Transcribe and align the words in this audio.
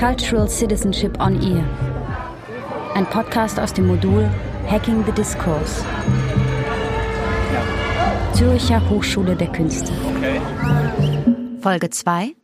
Cultural 0.00 0.48
Citizenship 0.48 1.20
on 1.20 1.42
Ear. 1.42 1.62
Ein 2.94 3.04
Podcast 3.04 3.60
aus 3.60 3.74
dem 3.74 3.86
Modul 3.86 4.30
Hacking 4.66 5.04
the 5.04 5.12
Discourse. 5.12 5.84
Zürcher 8.32 8.80
Hochschule 8.88 9.36
der 9.36 9.52
Künste. 9.52 9.92
Folge 11.60 11.90
2 11.90 12.34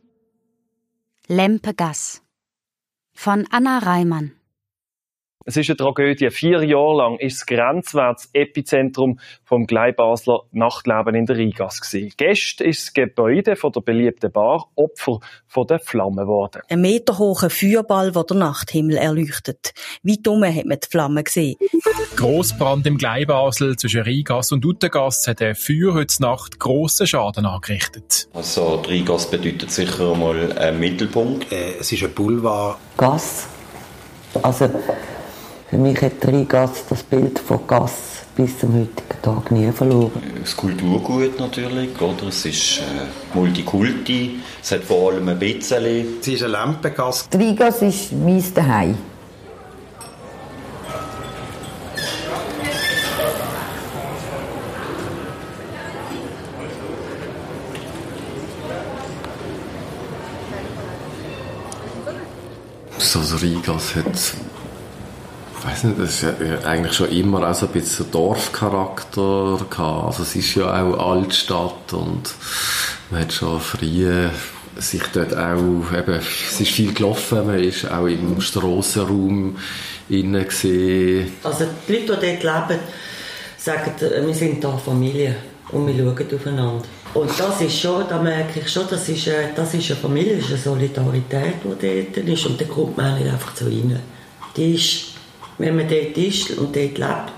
Lempe-Gass 1.29 2.21
von 3.15 3.47
Anna 3.49 3.79
Reimann. 3.79 4.36
Es 5.49 5.55
ist 5.55 5.69
eine 5.69 5.77
Tragödie. 5.77 6.29
Vier 6.29 6.61
Jahre 6.61 6.97
lang 6.97 7.19
ist 7.19 7.39
das 7.39 7.45
grenzwertes 7.45 8.29
Epizentrum 8.33 9.17
vom 9.45 9.65
Gleibasler 9.65 10.41
Nachtleben 10.51 11.15
in 11.15 11.25
der 11.25 11.37
Rheingasse 11.37 11.79
gewesen. 11.79 12.13
Gäste 12.17 12.65
ist 12.65 12.87
das 12.87 12.93
Gebäude 12.93 13.55
von 13.55 13.71
der 13.71 13.79
beliebten 13.79 14.29
Bar 14.29 14.67
Opfer 14.75 15.21
von 15.47 15.65
der 15.65 15.79
Flamme 15.79 16.23
geworden. 16.23 16.63
Ein 16.67 16.81
meterhoher 16.81 17.49
Feuerball, 17.49 18.11
der 18.11 18.25
den 18.25 18.39
Nachthimmel 18.39 18.97
erleuchtet. 18.97 19.71
Weit 20.03 20.27
oben 20.27 20.53
hat 20.53 20.65
man 20.65 20.79
die 20.83 20.89
Flamme 20.89 21.23
gesehen. 21.23 21.55
Grossbrand 22.17 22.85
im 22.85 22.97
Gleibasel 22.97 23.77
zwischen 23.77 24.01
Rheingasse 24.01 24.53
und 24.53 24.65
Uttengasse 24.65 25.31
hat 25.31 25.39
der 25.39 25.55
Feuer 25.55 25.93
heute 25.93 26.21
Nacht 26.21 26.59
grossen 26.59 27.07
Schaden 27.07 27.45
angerichtet. 27.45 28.27
Also 28.33 28.83
die 28.85 28.97
Rheingasse 28.97 29.37
bedeutet 29.37 29.71
sicher 29.71 30.11
einmal 30.11 30.51
ein 30.57 30.77
Mittelpunkt. 30.77 31.49
Äh, 31.53 31.75
es 31.79 31.89
ist 31.89 32.03
ein 32.03 32.11
Boulevard. 32.11 32.77
Gas. 32.97 33.47
Also 34.43 34.69
für 35.69 35.77
mich 35.77 36.01
hat 36.01 36.25
Rheingasse 36.25 36.83
das 36.89 37.03
Bild 37.03 37.39
von 37.39 37.65
Gas 37.67 37.91
bis 38.35 38.59
zum 38.59 38.73
heutigen 38.73 39.21
Tag 39.21 39.51
nie 39.51 39.71
verloren. 39.71 40.11
Das 40.39 40.55
Kulturgut 40.55 41.39
natürlich, 41.39 41.99
oder? 41.99 42.27
Es 42.29 42.45
ist 42.45 42.79
äh, 42.79 43.37
Multikulti, 43.37 44.39
es 44.61 44.71
hat 44.71 44.83
vor 44.83 45.11
allem 45.11 45.27
ein 45.27 45.39
bisschen... 45.39 46.19
Es 46.21 46.27
ist 46.27 46.43
eine 46.43 46.53
Lampengasse. 46.53 47.25
Die 47.33 47.37
Rheingasse 47.37 47.85
ist 47.87 48.11
mein 48.13 48.41
Zuhause. 48.41 48.95
So, 62.99 63.19
also 63.19 63.37
Rigas 63.37 63.95
hat, 63.95 64.05
weiß 65.67 65.83
nicht, 65.83 65.99
das 65.99 66.23
ist 66.23 66.65
eigentlich 66.65 66.93
schon 66.93 67.11
immer 67.11 67.49
auch 67.49 67.53
so 67.53 67.65
ein 67.65 67.73
bisschen 67.73 68.09
Dorfcharakter 68.11 69.57
gehabt. 69.69 70.05
Also 70.05 70.23
es 70.23 70.35
ist 70.35 70.55
ja 70.55 70.65
auch 70.65 71.11
Altstadt 71.11 71.91
und 71.93 72.33
man 73.11 73.21
hat 73.21 73.33
schon 73.33 73.59
früher 73.59 74.31
sich 74.77 75.01
dort 75.13 75.35
auch, 75.35 75.91
eben, 75.91 76.19
es 76.19 76.61
ist 76.61 76.71
viel 76.71 76.93
gelaufen, 76.93 77.47
man 77.47 77.59
ist 77.59 77.89
auch 77.91 78.05
im 78.05 78.39
Strassenraum 78.39 79.57
innen 80.09 80.47
gesehen. 80.47 81.33
Also 81.43 81.65
die 81.87 81.93
Leute, 81.93 82.17
die 82.17 82.39
dort 82.41 82.69
leben, 82.69 82.81
sagen, 83.57 83.91
wir 84.25 84.35
sind 84.35 84.63
da 84.63 84.77
Familie 84.77 85.35
und 85.71 85.87
wir 85.87 85.95
schauen 85.95 86.35
aufeinander. 86.35 86.83
Und 87.13 87.31
das 87.37 87.61
ist 87.61 87.79
schon, 87.79 88.03
da 88.07 88.21
merke 88.21 88.59
ich 88.59 88.69
schon, 88.69 88.85
das 88.89 89.09
ist, 89.09 89.27
eine, 89.27 89.49
das 89.55 89.73
ist 89.73 89.89
eine 89.89 89.99
Familie, 89.99 90.35
das 90.35 90.45
ist 90.45 90.51
eine 90.51 90.59
Solidarität, 90.59 91.55
die 91.63 92.13
dort 92.15 92.29
ist. 92.29 92.45
Und 92.45 92.61
da 92.61 92.65
kommt 92.65 92.95
man 92.95 93.15
einfach 93.15 93.55
so 93.55 93.65
rein. 93.65 93.99
Die 94.55 94.75
ist, 94.75 95.16
wenn 95.57 95.75
man 95.75 95.87
dort 95.87 96.17
ist 96.17 96.51
und 96.51 96.75
dort 96.75 96.97
lebt, 96.97 97.33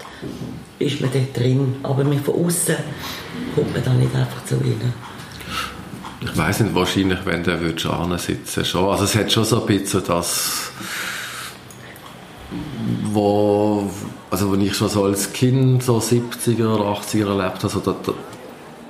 ist 0.80 1.02
man 1.02 1.09
dort 1.12 1.38
drin. 1.38 1.75
Aber 1.84 2.03
von 2.03 2.45
außen 2.45 2.75
kommt 3.56 3.73
man 3.73 3.84
da 3.84 3.94
nicht 3.94 4.16
einfach 4.16 4.42
so 4.45 4.56
rein. 4.58 4.94
Ich 6.22 6.38
weiß 6.38 6.62
nicht, 6.62 6.75
wahrscheinlich, 6.75 7.20
wenn 7.25 7.44
der 7.44 7.62
würde 7.62 7.81
sitzen 8.17 8.66
schon. 8.66 8.90
Also 8.90 9.06
es 9.06 9.16
hat 9.16 9.31
schon 9.31 9.45
so 9.45 9.62
ein 9.62 9.67
bisschen 9.67 10.03
das, 10.06 10.72
wo, 13.03 13.90
also 14.30 14.52
wenn 14.52 14.62
ich 14.62 14.75
schon 14.75 14.90
so 14.90 15.06
als 15.06 15.31
Kind 15.31 15.81
so 15.84 16.00
70er, 16.00 16.57
80er 16.57 17.30
erlebt 17.30 17.63
habe, 17.63 17.63
also 17.63 17.80
da, 17.80 17.96
da, 18.06 18.13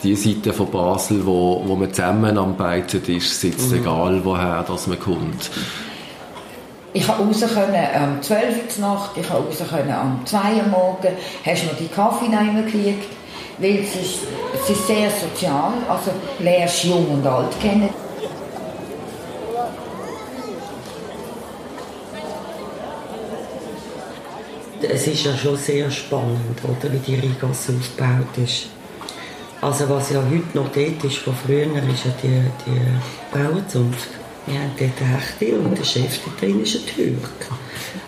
die 0.01 0.15
Seite 0.15 0.53
von 0.53 0.71
Basel, 0.71 1.25
wo, 1.25 1.61
wo 1.65 1.75
man 1.75 1.93
zusammen 1.93 2.37
am 2.37 2.57
Beizen 2.57 3.03
ist, 3.05 3.39
sitzt, 3.39 3.71
mhm. 3.71 3.79
egal 3.79 4.21
woher 4.23 4.63
dass 4.63 4.87
man 4.87 4.99
kommt. 4.99 5.51
Ich 6.91 7.05
konnte 7.05 7.23
raus 7.23 7.53
können 7.53 8.15
um 8.15 8.21
12 8.21 8.79
Uhr 8.79 8.81
Nacht, 8.81 9.11
ich 9.15 9.27
konnte 9.27 9.47
raus 9.47 9.69
können 9.69 9.93
um 9.93 10.25
2 10.25 10.37
Uhr 10.55 10.67
morgens, 10.69 11.11
hast 11.45 11.65
noch 11.65 11.77
die 11.77 11.87
Kaffee 11.87 12.27
gekriegt, 12.27 13.07
weil 13.59 13.79
es 13.79 13.95
ist, 13.95 14.19
es 14.55 14.69
ist 14.71 14.87
sehr 14.87 15.09
sozial, 15.11 15.73
also 15.87 16.11
lernst 16.39 16.85
jung 16.85 17.07
und 17.09 17.27
alt 17.27 17.59
kennen. 17.61 17.89
Es 24.81 25.05
ist 25.05 25.25
ja 25.25 25.35
schon 25.35 25.57
sehr 25.57 25.91
spannend, 25.91 26.57
oder, 26.63 26.91
wie 26.91 26.99
die 26.99 27.15
Rigas 27.15 27.67
aufgebaut 27.69 28.37
ist. 28.37 28.67
Also 29.61 29.89
was 29.89 30.09
ja 30.09 30.21
heute 30.21 30.57
noch 30.57 30.71
dort 30.71 31.03
ist, 31.03 31.17
von 31.17 31.35
früher 31.35 31.65
ist 31.65 32.05
ja 32.05 32.11
die, 32.23 32.43
die 32.65 33.37
Bauernzunft. 33.37 34.07
Wir 34.49 34.61
haben 34.61 34.71
dort 34.79 34.91
eine 34.99 35.17
Hechte 35.17 35.59
und 35.59 35.77
der 35.77 35.83
Chef 35.83 36.19
da 36.25 36.31
drin 36.39 36.63
ist 36.63 36.75
ein 36.75 36.85
Türk. 36.87 37.51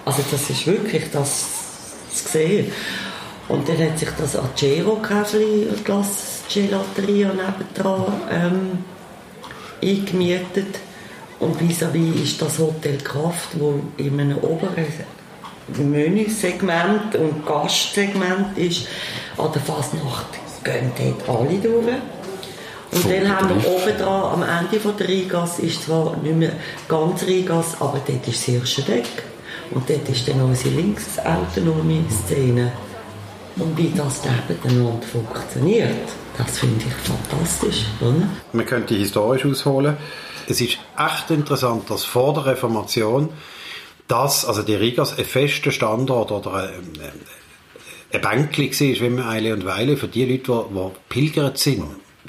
Also 0.06 0.24
das 0.32 0.50
ist 0.50 0.66
wirklich 0.66 1.04
das 1.12 1.46
zu 2.12 2.30
sehen. 2.30 2.72
Und 3.48 3.70
dann 3.70 3.78
hat 3.78 4.00
sich 4.00 4.10
das 4.18 4.36
Acero-Käfli, 4.36 5.68
Glas 5.84 6.40
Gelateria 6.52 7.32
nebendran 7.32 8.14
ähm, 8.32 8.80
eingemietet. 9.84 10.80
Und 11.40 11.60
vis-à-vis 11.60 12.16
-vis 12.16 12.24
ist 12.24 12.42
das 12.42 12.58
Hotel 12.58 12.98
Kraft, 12.98 13.50
wo 13.60 13.80
in 13.98 14.20
einem 14.20 14.38
oberen 14.40 14.88
Menüsegment 15.78 17.16
und 17.16 17.46
Gastsegment 17.46 18.58
ist, 18.58 18.88
an 19.38 19.52
der 19.54 19.62
Fasnacht 19.62 20.28
gehen 20.64 20.92
dort 20.98 21.30
alle 21.30 21.58
durch. 21.60 21.96
Und 22.92 23.00
Voll 23.00 23.20
dann 23.20 23.30
haben 23.30 23.50
wir 23.50 23.70
oben 23.70 23.98
dran, 23.98 24.42
am 24.42 24.44
Ende 24.44 24.80
von 24.80 24.98
der 24.98 25.08
Rheingasse, 25.08 25.62
ist 25.62 25.84
zwar 25.84 26.18
nicht 26.18 26.36
mehr 26.36 26.52
ganz 26.88 27.24
Rheingasse, 27.24 27.78
aber 27.80 28.02
dort 28.06 28.28
ist 28.28 28.48
das 28.48 28.56
erste 28.56 28.82
Deck. 28.82 29.06
Und 29.72 29.90
dort 29.90 30.10
ist 30.10 30.28
dann 30.28 30.42
unsere 30.42 30.76
linksautonome 30.76 32.04
Szene. 32.10 32.74
Und 33.56 33.78
wie 33.78 33.92
das 33.96 34.22
nebeneinander 34.24 35.06
funktioniert, 35.08 36.10
das 36.38 36.60
finde 36.60 36.86
ich 36.86 36.94
fantastisch. 36.94 37.86
Oder? 38.02 38.28
Man 38.54 38.66
könnte 38.66 38.96
historisch 38.96 39.46
ausholen. 39.46 39.98
Es 40.48 40.60
ist 40.60 40.78
echt 40.98 41.30
interessant, 41.30 41.90
dass 41.90 42.04
vor 42.04 42.34
der 42.34 42.46
Reformation 42.48 43.30
das, 44.08 44.46
also 44.46 44.64
die 44.64 44.76
Rigas, 44.76 45.18
ein 45.18 45.24
fester 45.24 45.72
Standort 45.72 46.32
oder 46.32 46.54
ein, 46.56 46.72
ein 48.12 48.22
Bänkli 48.22 48.70
war, 48.72 49.06
wie 49.06 49.10
man 49.10 49.26
Eile 49.28 49.54
und 49.54 49.66
Weile, 49.66 49.96
für 49.96 50.10
die 50.10 50.26
Leute, 50.26 50.66
die, 50.70 50.74
die 50.74 50.90
pilgert 51.08 51.58
sind. 51.58 51.86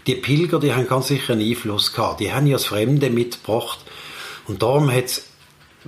Die 0.06 0.14
Pilger, 0.14 0.58
die 0.58 0.72
haben 0.72 0.88
ganz 0.88 1.08
sicher 1.08 1.34
einen 1.34 1.48
Einfluss 1.48 1.92
gehabt. 1.92 2.20
Die 2.20 2.32
haben 2.32 2.47
ja 2.47 2.54
das 2.54 2.66
Fremde 2.66 3.10
mitgebracht. 3.10 3.78
Und 4.47 4.62
darum 4.62 4.91
hat 4.91 5.04
es 5.04 5.25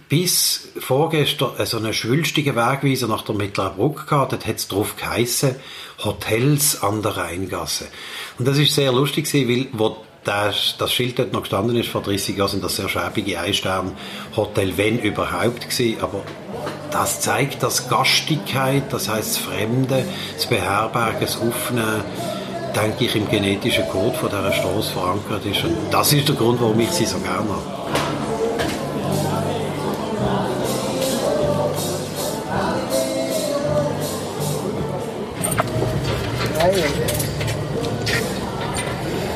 bis 0.08 0.68
vorgestern 0.78 1.52
so 1.66 1.76
einen 1.76 1.94
schwülstigen 1.94 2.56
Wegweiser 2.56 3.06
nach 3.08 3.22
der 3.22 3.34
Mittleren 3.34 3.76
Brücke 3.76 4.04
gehabt. 4.06 4.32
Dort 4.32 4.46
hat 4.46 4.56
es 4.56 4.68
drauf 4.68 4.96
geheissen, 4.96 5.56
Hotels 6.04 6.82
an 6.82 7.02
der 7.02 7.16
Rheingasse. 7.16 7.86
Und 8.38 8.46
das 8.46 8.58
ist 8.58 8.74
sehr 8.74 8.92
lustig 8.92 9.32
weil 9.32 9.68
wo 9.72 9.96
das, 10.24 10.76
das 10.78 10.92
Schild 10.92 11.18
dort 11.18 11.32
noch 11.32 11.42
gestanden 11.42 11.76
ist 11.76 11.90
vor 11.90 12.02
30 12.02 12.36
Jahren, 12.36 12.48
sind 12.48 12.64
das 12.64 12.76
sehr 12.76 12.88
schäbige 12.88 13.38
Einstern-Hotel, 13.38 14.76
wenn 14.76 14.98
überhaupt 14.98 15.68
gewesen. 15.68 16.00
Aber 16.00 16.22
das 16.90 17.20
zeigt, 17.20 17.62
dass 17.62 17.88
Gastigkeit, 17.88 18.84
das 18.90 19.08
heißt 19.08 19.36
das 19.36 19.38
Fremde, 19.38 20.04
das 20.34 20.46
Beherbergen, 20.46 21.20
das 21.20 21.36
Aufnehmen, 21.36 22.02
denke 22.74 23.04
ich, 23.04 23.16
im 23.16 23.28
genetischen 23.28 23.88
Code 23.88 24.16
von 24.16 24.28
dieser 24.28 24.52
Straße 24.52 24.92
verankert 24.92 25.44
ist. 25.46 25.64
Und 25.64 25.76
das 25.90 26.12
ist 26.12 26.28
der 26.28 26.34
Grund, 26.34 26.60
warum 26.60 26.78
ich 26.80 26.90
sie 26.90 27.06
so 27.06 27.18
gerne 27.18 27.38
habe. 27.38 27.84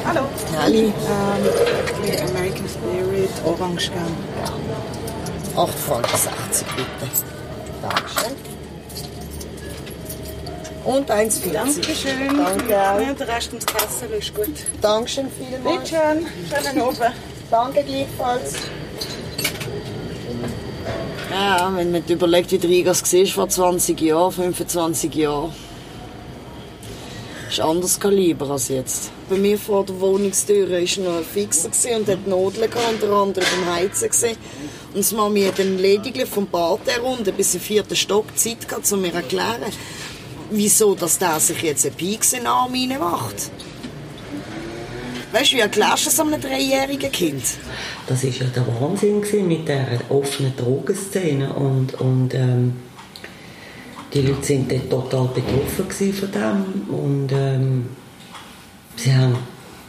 Hallo. 0.05 0.27
Ali. 0.61 0.85
Ähm, 0.87 0.93
American 2.31 2.69
Spirit, 2.69 3.31
Orange 3.45 3.91
gern. 3.91 4.17
8 5.57 5.79
Franken 5.79 6.17
60 6.17 6.67
bitte. 6.77 6.89
Dankeschön. 7.83 8.28
Und 10.89 11.11
1,40. 11.11 11.53
Dankeschön. 11.53 12.29
Danke 12.29 12.65
auch. 12.65 12.99
Ja, 12.99 13.13
der 13.13 13.29
Rest 13.29 13.53
ins 13.53 13.67
Kassel 13.67 14.09
ist 14.19 14.35
gut. 14.35 14.47
Dankeschön 14.81 15.27
vielmals. 15.31 15.91
Bitte 15.91 16.03
schön. 16.03 16.27
Schönen 16.65 16.81
Abend. 16.81 17.01
Danke 17.51 17.85
gleichfalls. 17.85 18.55
Ja, 21.31 21.71
wenn 21.77 21.93
man 21.93 22.03
überlegt, 22.09 22.53
wie 22.53 22.59
der 22.59 22.71
Rigas 22.71 23.13
war 23.13 23.27
vor 23.27 23.49
20 23.51 24.01
Jahren, 24.01 24.33
25 24.33 25.15
Jahren. 25.15 25.53
Das 27.45 27.53
ist 27.53 27.61
ein 27.61 27.69
anderes 27.69 28.01
Kaliber 28.01 28.51
als 28.51 28.69
jetzt. 28.69 29.11
Bei 29.29 29.37
mir 29.37 29.59
vor 29.59 29.85
der 29.85 30.01
Wohnungstür 30.01 30.71
war 30.71 31.05
noch 31.05 31.19
ein 31.19 31.25
Fixer 31.25 31.69
und 31.99 32.09
hat 32.09 32.27
Nodeln 32.27 32.71
unter 32.91 33.13
anderem 33.13 33.47
beim 33.67 33.75
Heizen. 33.75 34.09
Gewesen. 34.09 34.39
Und 34.95 35.01
das 35.01 35.13
Mami 35.13 35.43
hat 35.43 35.59
dann 35.59 35.77
lediglich 35.77 36.29
vom 36.31 36.47
Bad 36.47 36.81
herunter 36.87 37.33
bis 37.33 37.53
zum 37.53 37.61
vierten 37.61 37.95
Stock 37.95 38.25
Zeit 38.39 38.67
gehabt, 38.67 38.91
um 38.91 39.03
mir 39.03 39.11
zu 39.11 39.17
erklären, 39.17 39.65
wieso 40.51 40.95
dass 40.95 41.19
der 41.19 41.39
sich 41.41 41.63
jetzt 41.63 41.87
ein 41.87 41.93
Pieks 41.93 42.33
in 42.33 42.41
den 42.41 42.47
Arm 42.49 42.73
reinmacht. 42.73 43.51
Weißt 45.33 45.53
du, 45.53 45.57
wie 45.57 45.61
erklärst 45.61 46.07
du 46.07 46.11
das 46.11 46.21
einem 46.21 46.41
dreijährigen 46.41 47.13
Kind? 47.13 47.43
Das 48.07 48.25
war 48.25 48.31
ja 48.31 48.47
der 48.47 48.67
Wahnsinn 48.67 49.23
mit 49.47 49.69
der 49.69 50.01
offenen 50.09 50.57
Drogenszene 50.57 51.53
und, 51.53 52.01
und 52.01 52.33
ähm, 52.33 52.77
die 54.15 54.23
Leute 54.23 54.43
sind 54.43 54.73
dort 54.73 55.11
total 55.11 55.29
betroffen 55.35 56.13
von 56.15 56.33
dem 56.33 56.95
und 56.95 57.29
ähm, 57.33 57.89
sie 58.97 59.15
haben 59.15 59.37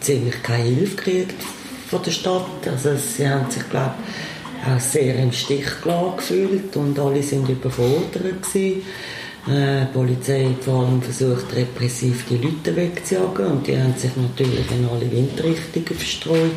ziemlich 0.02 0.44
keine 0.44 0.64
Hilfe 0.64 0.96
gekriegt 0.98 1.42
von 1.90 2.04
der 2.04 2.12
Stadt. 2.12 2.68
Also 2.70 2.98
sie 2.98 3.30
haben 3.30 3.50
sich, 3.50 3.68
glaube 3.70 3.94
auch 4.66 4.80
sehr 4.80 5.16
im 5.16 5.32
Stich 5.32 5.68
gefühlt 6.18 6.76
und 6.76 7.00
alle 7.00 7.24
sind 7.24 7.48
überfordert 7.48 8.44
gewesen. 8.44 8.84
Äh, 9.48 9.86
die 9.86 9.94
Polizei 9.94 10.46
hat 10.46 10.64
vor 10.64 10.86
allem 10.86 11.02
versucht, 11.02 11.56
repressiv 11.56 12.26
die 12.30 12.38
Leute 12.38 12.76
wegzujagen 12.76 13.46
und 13.46 13.68
die 13.68 13.78
haben 13.78 13.96
sich 13.96 14.12
natürlich 14.16 14.70
in 14.72 14.88
alle 14.88 15.10
Windrichtungen 15.10 15.88
verstreut. 15.88 16.52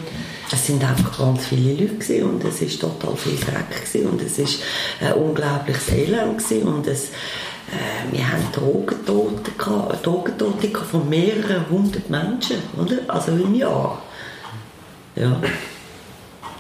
Es 0.50 0.66
sind 0.66 0.84
einfach 0.84 1.16
ganz 1.16 1.46
viele 1.46 1.74
Leute 1.74 2.24
und 2.24 2.44
es 2.44 2.60
ist 2.60 2.80
total 2.80 3.16
viel 3.16 3.36
Dreck 3.36 3.70
gewesen 3.70 4.10
und 4.10 4.20
es 4.20 4.38
ist 4.38 4.62
ein 5.00 5.14
unglaubliches 5.14 5.88
Elend 5.90 6.38
gewesen 6.38 6.68
und 6.68 6.86
es, 6.86 7.04
äh, 7.04 8.10
wir 8.10 8.30
haben 8.30 8.42
Drogentote, 8.52 9.52
Drogentote 10.02 10.68
von 10.68 11.08
mehreren 11.08 11.68
hundert 11.70 12.10
Menschen, 12.10 12.56
oder? 12.76 12.96
Also 13.08 13.32
im 13.32 13.54
Jahr. 13.54 14.02
Ja. 15.14 15.40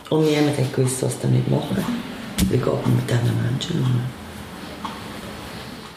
Und 0.08 0.24
niemand 0.24 0.56
hat 0.56 0.74
gewusst, 0.74 1.02
was 1.02 1.18
damit 1.20 1.50
machen. 1.50 1.84
Wie 2.48 2.56
geht 2.56 2.66
man 2.66 2.96
mit 2.96 3.10
diesen 3.10 3.42
Menschen 3.42 3.80
um? 3.80 4.21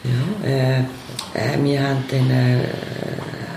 Ja, 0.06 0.48
äh, 0.48 0.80
äh, 0.80 1.62
wir 1.62 1.82
haben 1.82 2.04
dann 2.10 2.30
äh, 2.30 2.58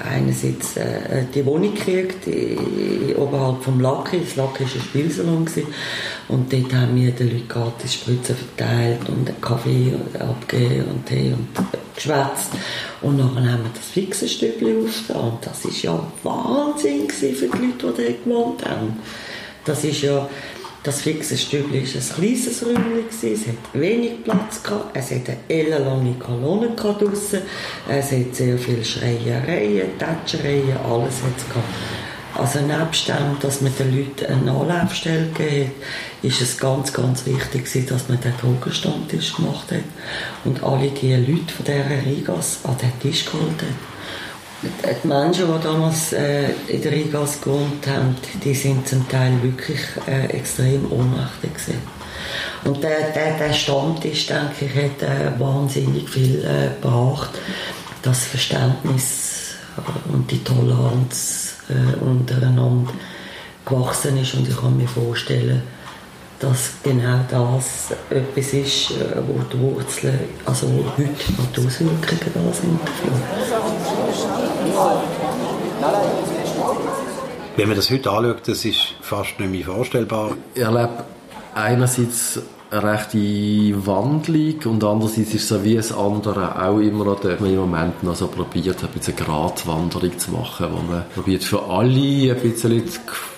einerseits 0.09 0.77
äh, 0.77 1.25
die 1.33 1.45
Wohnung 1.45 1.73
gekriegt, 1.73 2.25
die, 2.25 3.15
oberhalb 3.15 3.63
vom 3.63 3.79
Lacki. 3.79 4.19
Das 4.19 4.35
Lacki 4.35 4.63
war 4.63 4.71
ein 4.73 4.81
Spielsalon. 4.81 5.45
Gewesen. 5.45 5.67
Und 6.27 6.51
dort 6.51 6.73
haben 6.73 6.95
wir 6.95 7.11
den 7.11 7.31
Leuten 7.31 7.47
gratis 7.47 7.93
Spritzen 7.93 8.35
verteilt 8.35 9.07
und 9.07 9.27
einen 9.29 9.41
Kaffee 9.41 9.93
abgegeben 10.19 10.85
und 10.91 11.05
Tee 11.05 11.33
und 11.33 11.47
geschwätzt. 11.95 12.51
Und 13.01 13.17
dann 13.17 13.35
haben 13.35 13.63
wir 13.63 13.71
das 13.73 13.85
fixe 13.85 14.27
Stübchen 14.27 14.85
aufgetan. 14.85 15.21
Und 15.31 15.45
das 15.45 15.65
war 15.65 15.71
ja 15.81 16.11
Wahnsinn 16.23 17.09
für 17.09 17.27
die 17.27 17.45
Leute, 17.45 17.93
die 17.97 18.03
dort 18.03 18.23
gewohnt 18.23 18.65
haben. 18.65 18.99
Das 19.65 19.83
ist 19.83 20.01
ja 20.01 20.27
das 20.83 21.01
fixe 21.01 21.37
Stübli 21.37 21.81
war 21.81 22.01
ein 22.01 22.15
kleines 22.15 22.65
Räumchen, 22.65 23.33
es 23.33 23.47
hat 23.47 23.55
wenig 23.73 24.23
Platz 24.23 24.63
gehabt, 24.63 24.95
es 24.95 25.11
hat 25.11 25.27
eine 25.27 25.37
ellenlange 25.49 26.13
Kolonne 26.13 26.69
draussen, 26.75 27.41
es 27.89 28.11
hat 28.11 28.33
sehr 28.35 28.57
viele 28.57 28.83
Schreiereien, 28.83 29.97
Tätschereien, 29.97 30.77
alles 30.77 31.15
hat 31.21 31.37
es. 31.37 32.39
Also 32.39 32.59
nebst 32.61 33.09
dem, 33.09 33.37
dass 33.41 33.59
man 33.59 33.73
den 33.77 33.97
Leuten 33.97 34.25
eine 34.25 34.51
Anlaufstelle 34.51 35.27
gegeben 35.27 35.65
hat, 35.65 36.23
ist 36.23 36.41
es 36.41 36.57
ganz, 36.57 36.93
ganz 36.93 37.25
wichtig 37.25 37.87
dass 37.87 38.07
man 38.07 38.21
den 38.21 38.33
Drogenstammtisch 38.39 39.35
gemacht 39.35 39.71
hat 39.71 39.83
und 40.45 40.63
alle 40.63 40.89
die 40.91 41.15
Leute 41.15 41.53
von 41.53 41.65
dieser 41.65 42.05
Rigas 42.05 42.59
an 42.63 42.77
den 42.77 42.97
Tisch 43.01 43.25
geholt 43.25 43.61
hat. 43.61 43.98
Die 44.61 45.07
Menschen, 45.07 45.45
die 45.47 45.63
damals 45.63 46.11
äh, 46.11 46.51
in 46.67 46.81
der 46.81 46.91
Rigas 46.91 47.39
gewohnt 47.39 47.87
haben, 47.87 48.17
die 48.43 48.53
sind 48.53 48.85
zum 48.87 49.07
Teil 49.07 49.31
wirklich 49.41 49.79
äh, 50.05 50.25
extrem 50.37 50.91
ohnmächtig 50.91 51.53
gewesen. 51.53 51.81
Und 52.65 52.83
der, 52.83 53.11
der, 53.11 53.37
der 53.37 53.53
Stammtisch, 53.53 54.27
denke 54.27 54.65
ich, 54.65 54.75
hat 54.75 55.01
äh, 55.01 55.39
wahnsinnig 55.39 56.09
viel 56.09 56.43
äh, 56.43 56.81
gebracht. 56.81 57.29
Das 58.01 58.25
Verständnis 58.25 59.55
und 60.11 60.29
die 60.29 60.43
Toleranz 60.43 61.55
äh, 61.69 61.95
untereinander 62.03 62.91
gewachsen 63.65 64.17
ist. 64.17 64.33
Und 64.33 64.49
ich 64.49 64.57
kann 64.57 64.75
mir 64.75 64.87
vorstellen, 64.89 65.61
dass 66.39 66.71
genau 66.83 67.19
das 67.29 67.91
etwas 68.09 68.53
ist, 68.53 68.91
äh, 68.91 69.21
wo 69.27 69.41
die 69.51 69.59
Wurzeln, 69.59 70.19
also 70.45 70.67
wo 70.67 70.85
heute 70.97 71.31
noch 71.37 71.51
die 71.55 71.65
Auswirkungen 71.65 72.31
da 72.33 72.53
sind. 72.53 72.79
Wenn 77.55 77.67
man 77.67 77.75
das 77.75 77.91
heute 77.91 78.09
anschaut, 78.09 78.47
das 78.47 78.63
ist 78.63 78.95
fast 79.01 79.39
nicht 79.39 79.51
mehr 79.51 79.65
vorstellbar. 79.65 80.31
Ich 80.55 80.61
erlebe 80.61 81.03
einerseits 81.53 82.41
eine 82.71 82.83
rechte 82.83 83.85
Wandlung 83.85 84.59
und 84.65 84.83
andererseits 84.83 85.33
ist 85.33 85.43
es 85.43 85.47
so 85.49 85.63
wie 85.63 85.75
das 85.75 85.91
andere 85.91 86.61
auch 86.63 86.79
immer 86.79 87.03
noch, 87.03 87.19
dass 87.19 87.39
man 87.39 87.49
im 87.49 87.57
Moment 87.57 88.03
noch 88.03 88.15
so 88.15 88.27
probiert, 88.27 88.81
ein 88.83 88.89
eine 88.93 89.15
Gratwanderung 89.15 90.17
zu 90.17 90.31
machen, 90.31 90.67
wo 90.71 90.81
man 90.89 91.03
probiert 91.13 91.43
für 91.43 91.63
alle 91.63 92.31
ein 92.31 92.39
bisschen, 92.41 92.83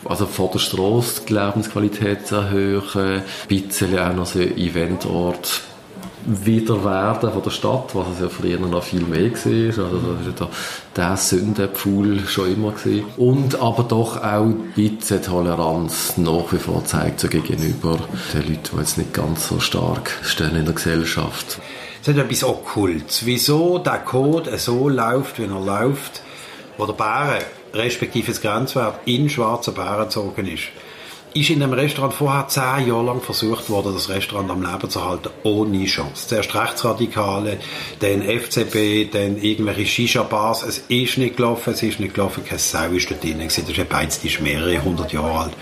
also 0.05 0.25
vor 0.25 0.51
der 0.51 0.59
Straße 0.59 1.21
die 1.27 1.33
Lebensqualität 1.33 2.27
zu 2.27 2.35
erhöhen, 2.35 2.83
ein 2.93 3.23
bisschen 3.47 3.97
auch 3.97 4.13
noch 4.13 4.25
so 4.25 4.39
Eventort 4.39 5.61
wieder 6.25 6.83
werden 6.83 7.31
von 7.31 7.43
der 7.43 7.49
Stadt, 7.49 7.93
was 7.93 8.07
es 8.15 8.21
ja 8.21 8.29
früher 8.29 8.59
noch 8.59 8.83
viel 8.83 9.01
mehr 9.01 9.31
war. 9.31 9.85
Also 9.85 9.99
das 10.35 10.39
war 10.39 10.49
der 10.95 11.17
Sündenpfuhl 11.17 12.19
schon 12.27 12.53
immer 12.53 12.71
gewesen. 12.71 13.05
Und 13.17 13.59
aber 13.61 13.83
doch 13.83 14.17
auch 14.17 14.43
ein 14.43 14.73
bisschen 14.75 15.21
Toleranz 15.21 16.17
nach 16.17 16.51
wie 16.51 16.57
vor 16.57 16.83
zeigt 16.85 17.19
so 17.19 17.27
gegenüber 17.27 17.99
den 18.33 18.41
Leuten, 18.41 18.69
die 18.73 18.77
jetzt 18.77 18.97
nicht 18.97 19.13
ganz 19.13 19.47
so 19.47 19.59
stark 19.59 20.11
stehen 20.23 20.55
in 20.55 20.65
der 20.65 20.75
Gesellschaft. 20.75 21.59
Es 22.01 22.07
hat 22.07 22.17
etwas 22.17 22.43
Okkultes. 22.43 23.25
Wieso 23.25 23.77
der 23.77 23.99
Code 23.99 24.57
so 24.57 24.89
läuft, 24.89 25.39
wie 25.39 25.43
er 25.43 25.59
läuft, 25.59 26.21
wo 26.77 26.85
der 26.85 26.93
Bären, 26.93 27.43
respektive 27.73 28.31
das 28.31 28.41
Grenzwert, 28.41 28.99
in 29.05 29.29
schwarzen 29.29 29.73
Bären 29.73 30.03
gezogen 30.03 30.47
ist 30.47 30.63
ist 31.33 31.49
in 31.49 31.63
einem 31.63 31.73
Restaurant 31.73 32.13
vorher 32.13 32.47
zehn 32.47 32.87
Jahre 32.87 33.05
lang 33.05 33.21
versucht 33.21 33.69
worden, 33.69 33.93
das 33.93 34.09
Restaurant 34.09 34.51
am 34.51 34.61
Leben 34.61 34.89
zu 34.89 35.03
halten, 35.03 35.29
ohne 35.43 35.85
Chance. 35.85 36.27
Zuerst 36.27 36.53
Rechtsradikale, 36.53 37.57
dann 37.99 38.21
FCB, 38.21 39.11
dann 39.11 39.37
irgendwelche 39.37 39.85
Shisha-Bars. 39.85 40.63
Es 40.63 40.79
ist 40.89 41.17
nicht 41.17 41.37
gelaufen, 41.37 41.73
es 41.73 41.83
ist 41.83 41.99
nicht 41.99 42.15
gelaufen, 42.15 42.43
keine 42.45 42.59
Sau 42.59 42.89
ist 42.89 43.09
dort 43.09 43.23
drin. 43.23 43.39
Das 43.39 43.57
ist 43.57 43.79
ein 43.79 43.87
Beiz, 43.87 44.19
die 44.19 44.27
ist 44.27 44.41
mehrere 44.41 44.83
hundert 44.83 45.13
Jahre 45.13 45.39
alt. 45.39 45.53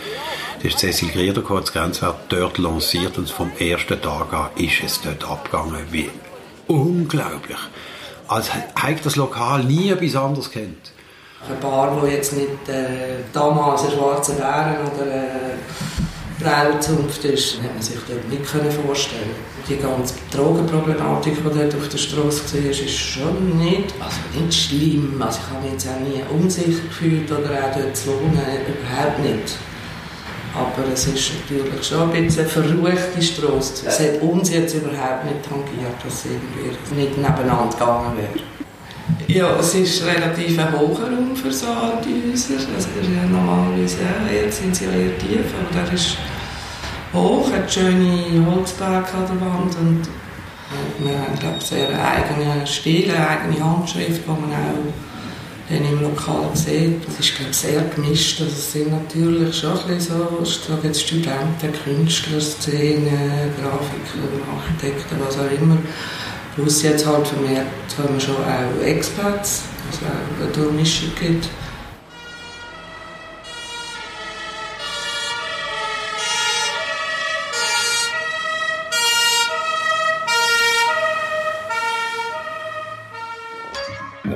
Das 0.64 0.74
ist 0.74 0.80
Cecil 0.80 1.10
Grieder, 1.10 1.42
das 1.42 1.72
Grenzwert 1.72 2.18
dort 2.30 2.58
lanciert 2.58 3.18
und 3.18 3.30
vom 3.30 3.52
ersten 3.60 4.02
Tag 4.02 4.34
an 4.34 4.50
ist 4.56 4.84
es 4.84 5.02
dort 5.02 5.24
abgegangen 5.30 5.86
wie 5.92 6.10
unglaublich. 6.68 7.58
Als 8.28 8.54
hätte 8.54 9.04
das 9.04 9.16
Lokal 9.16 9.64
nie 9.64 9.90
etwas 9.90 10.16
anderes 10.16 10.52
kennt. 10.52 10.92
Ein 11.48 11.60
Bar, 11.62 12.02
die 12.04 12.12
jetzt 12.12 12.34
nicht 12.34 12.68
äh, 12.68 13.24
damals 13.32 13.84
ein 13.84 13.92
schwarzer 13.92 14.34
Bären 14.34 14.76
oder 14.94 15.08
äh, 15.08 15.56
Brauzunft 16.40 17.24
ist, 17.26 17.62
hätte 17.62 17.74
man 17.74 17.82
sich 17.82 17.98
dort 18.08 18.30
nicht 18.30 18.46
können 18.46 18.72
vorstellen 18.72 19.32
Die 19.68 19.78
ganze 19.78 20.16
Drogenproblematik, 20.32 21.38
die 21.38 21.44
dort 21.44 21.76
auf 21.76 21.88
der 21.90 21.98
Straße 21.98 22.64
war, 22.64 22.70
ist 22.70 22.90
schon 22.90 23.58
nicht, 23.58 23.94
also 24.00 24.18
nicht 24.38 24.54
schlimm. 24.54 25.22
Also 25.22 25.40
ich 25.42 25.54
habe 25.54 25.64
mich 25.64 25.72
jetzt 25.74 25.88
auch 25.88 26.00
nie 26.00 26.22
unsicher 26.38 26.84
gefühlt 26.88 27.32
oder 27.32 27.52
auch 27.52 27.76
dort 27.76 27.96
zu 27.96 28.10
wohnen, 28.10 28.42
überhaupt 28.68 29.20
nicht. 29.20 29.56
Aber 30.54 30.92
es 30.92 31.08
ist 31.08 31.32
natürlich 31.42 31.88
schon 31.88 32.12
ein 32.12 32.26
bisschen 32.26 32.42
eine 32.42 32.50
verruchte 32.50 33.22
Straße. 33.22 33.88
Es 33.88 34.00
hat 34.00 34.22
uns 34.22 34.50
jetzt 34.50 34.76
überhaupt 34.76 35.26
nicht 35.26 35.48
tangiert, 35.48 36.04
dass 36.04 36.26
irgendwie 36.26 36.96
nicht 36.96 37.18
nebeneinander 37.18 37.78
gegangen 37.78 38.18
wäre. 38.18 38.44
Ja, 39.30 39.56
es 39.60 39.76
ist 39.76 40.04
relativ 40.04 40.58
ein 40.58 40.72
hoher 40.72 41.04
Raum 41.04 41.36
für 41.36 41.52
so 41.52 41.68
alte 41.68 42.10
Häuser. 42.10 42.56
Also 42.56 42.88
ja 43.04 43.30
normalerweise, 43.30 43.98
ja, 44.02 44.42
jetzt 44.42 44.60
sind 44.60 44.76
sie 44.76 44.86
eher 44.86 45.16
tief, 45.20 45.46
aber 45.54 45.86
der 45.86 45.94
ist 45.94 46.18
hoch, 47.14 47.52
hat 47.52 47.72
schöne 47.72 48.44
Holzberge 48.48 49.14
an 49.14 49.26
der 49.28 49.42
Wand 49.42 49.78
und 49.80 50.10
wir 51.06 51.16
haben, 51.16 51.38
glaube 51.40 51.62
sehr 51.64 51.90
eigene 51.90 52.66
Stil, 52.66 53.12
eine 53.12 53.30
eigene 53.30 53.64
Handschrift, 53.64 54.24
die 54.26 54.30
man 54.30 54.52
auch 54.52 54.94
dann 55.70 55.86
im 55.86 56.02
Lokal 56.02 56.50
sieht. 56.56 57.08
Es 57.08 57.20
ist, 57.20 57.36
glaube 57.36 57.54
sehr 57.54 57.84
gemischt. 57.84 58.42
Also 58.42 58.52
es 58.52 58.72
sind 58.72 58.92
natürlich 58.92 59.56
schon 59.56 59.78
ein 59.78 59.96
bisschen 59.96 60.18
so, 60.44 60.94
Studenten, 61.00 61.72
Künstler, 61.84 62.42
Szenen, 62.42 63.54
Grafiker, 63.62 64.26
Architekten, 64.58 65.18
was 65.24 65.38
auch 65.38 65.62
immer. 65.62 65.78
Plus 66.62 66.84
jetzt 66.84 67.06
halt 67.08 67.26
vermehrt 67.26 67.68
haben 67.98 68.14
wir 68.14 68.20
schon 68.20 68.36
auch 68.36 68.84
Expats, 68.86 69.64
also 69.90 70.06
auch 70.06 70.44
eine 70.44 70.52
Durchmischung 70.52 71.10
gibt. 71.20 71.48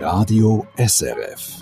Radio 0.01 0.65
SRF. 0.77 1.59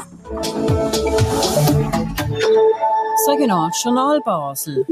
Regional 3.27 3.72
Journal 3.84 4.20
Basel. 4.24 4.86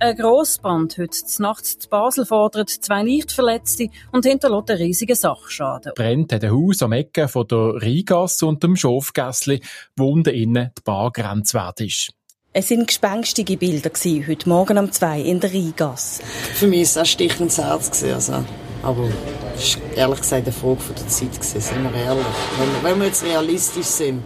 Ein 0.00 0.16
Grossbrand 0.16 0.96
heute 0.96 1.18
nachts 1.40 1.76
zu 1.76 1.88
Basel 1.88 2.24
fordert 2.24 2.70
zwei 2.70 3.02
Leichtverletzte 3.02 3.88
und 4.12 4.24
hinterlässt 4.24 4.70
einen 4.70 4.80
riesigen 4.80 5.16
Sachschaden. 5.16 5.90
Brennt 5.96 6.32
hat 6.32 6.44
ein 6.44 6.52
Haus 6.52 6.82
am 6.82 6.92
Ecke 6.92 7.26
von 7.26 7.48
der 7.48 7.82
Rheingasse 7.82 8.46
und 8.46 8.62
dem 8.62 8.76
Schofgässli, 8.76 9.60
wo 9.96 10.12
unten 10.12 10.32
innen 10.32 10.70
die 10.78 10.82
Bar 10.84 11.10
grenzwert 11.10 11.80
ist. 11.80 12.12
Es 12.52 12.70
waren 12.70 12.86
gespenstige 12.86 13.56
Bilder 13.56 13.90
heute 14.28 14.48
Morgen 14.48 14.78
um 14.78 14.92
zwei 14.92 15.20
in 15.20 15.40
der 15.40 15.52
Rheingasse. 15.52 16.22
Für 16.22 16.68
mich 16.68 16.78
war 16.78 16.82
es 16.82 16.96
ein 16.98 17.06
Stich 17.06 17.40
ins 17.40 17.58
Herz. 17.58 18.04
Also. 18.04 18.44
Aber 18.84 19.08
das 19.54 19.80
war 19.80 19.96
ehrlich 19.96 20.20
gesagt 20.20 20.46
eine 20.46 20.52
Frage 20.52 20.80
von 20.80 20.94
der 20.94 21.08
Zeit, 21.08 21.32
gewesen, 21.32 21.60
sind 21.60 21.82
wir 21.82 22.00
ehrlich. 22.00 22.24
Wenn, 22.56 22.84
wenn 22.84 22.98
wir 23.00 23.06
jetzt 23.08 23.24
realistisch 23.24 23.86
sind, 23.86 24.22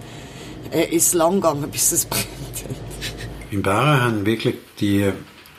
äh, 0.71 0.85
ist 0.95 1.07
es 1.07 1.15
lang 1.15 1.37
gegangen, 1.37 1.71
bis 1.73 1.93
es 1.93 2.05
brennt. 2.05 2.27
In 3.51 3.63
Bern 3.63 4.03
haben 4.03 4.27
wirklich 4.27 4.57
die 4.79 5.13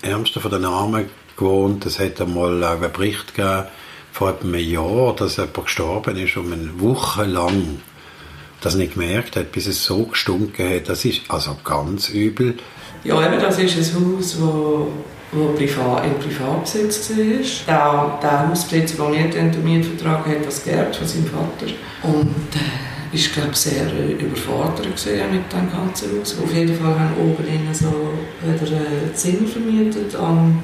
Ärmsten 0.03 0.41
von 0.41 0.51
den 0.51 0.65
Armen 0.65 1.09
gewohnt. 1.37 1.85
Es 1.85 1.99
hat 1.99 2.21
einmal 2.21 2.63
einen 2.63 2.91
Bericht 2.91 3.33
gegeben, 3.35 3.65
vor 4.11 4.37
einem 4.39 4.55
Jahr, 4.55 5.15
dass 5.15 5.37
jemand 5.37 5.65
gestorben 5.65 6.17
ist, 6.17 6.37
um 6.37 6.53
eine 6.53 6.79
Woche 6.79 7.23
lang 7.23 7.79
das 8.61 8.75
nicht 8.75 8.93
gemerkt 8.93 9.35
hat, 9.35 9.51
bis 9.51 9.67
es 9.67 9.83
so 9.83 10.05
gestunken 10.05 10.69
hat. 10.69 10.87
Das 10.87 11.03
ist 11.03 11.21
also 11.27 11.57
ganz 11.63 12.09
übel. 12.09 12.55
Ja, 13.03 13.25
eben, 13.25 13.41
das 13.41 13.59
ist 13.59 13.75
ein 13.75 14.17
Haus, 14.17 14.39
wo, 14.39 14.87
wo 15.31 15.47
privat, 15.53 16.05
im 16.05 16.19
Privatbesitz 16.19 17.09
war. 17.09 17.17
Der, 17.67 18.19
der 18.21 18.49
Hausbesitzer, 18.49 18.95
der 18.95 19.09
mir 19.09 19.29
den 19.29 19.63
Mietvertrag 19.63 20.25
hat, 20.27 20.45
das 20.45 20.63
geerbt 20.63 20.95
von 20.95 21.07
seinem 21.07 21.25
Vater. 21.25 21.71
Und 22.03 22.55
äh, 22.55 22.92
ich 23.13 23.31
glaube 23.31 23.55
sehr 23.55 23.85
äh, 23.85 24.13
überfordert 24.13 24.87
mit 24.87 25.53
dem 25.53 25.71
ganzen 25.71 26.19
Haus. 26.19 26.35
Auf 26.43 26.53
jeden 26.53 26.75
Fall 26.75 26.99
haben 26.99 27.15
oben 27.19 27.47
innen 27.47 27.73
so 27.73 27.93
wieder 28.41 28.71
äh, 28.71 29.13
Zimmer 29.13 29.47
vermietet 29.47 30.15
an 30.15 30.61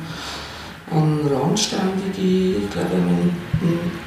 an 0.92 1.20
Randständige, 1.32 2.58
ich 2.58 2.70
glaube, 2.72 2.90
wenn 2.94 3.06
man 3.06 3.32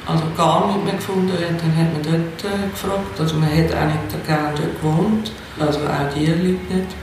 also 0.05 0.23
gar 0.35 0.67
nicht 0.67 0.83
mehr 0.83 0.95
gefunden 0.95 1.31
hat, 1.31 1.61
dann 1.61 1.77
hat 1.77 1.93
man 1.93 2.03
dort 2.03 2.53
äh, 2.53 2.69
gefragt. 2.69 3.19
Also 3.19 3.35
man 3.35 3.49
hat 3.49 3.71
auch 3.71 3.85
nicht 3.85 4.27
gerne 4.27 4.53
dort 4.55 4.81
gewohnt, 4.81 5.31
also 5.59 5.79
auch 5.79 6.13
die 6.13 6.25
Leute 6.25 6.41
nicht. 6.41 6.95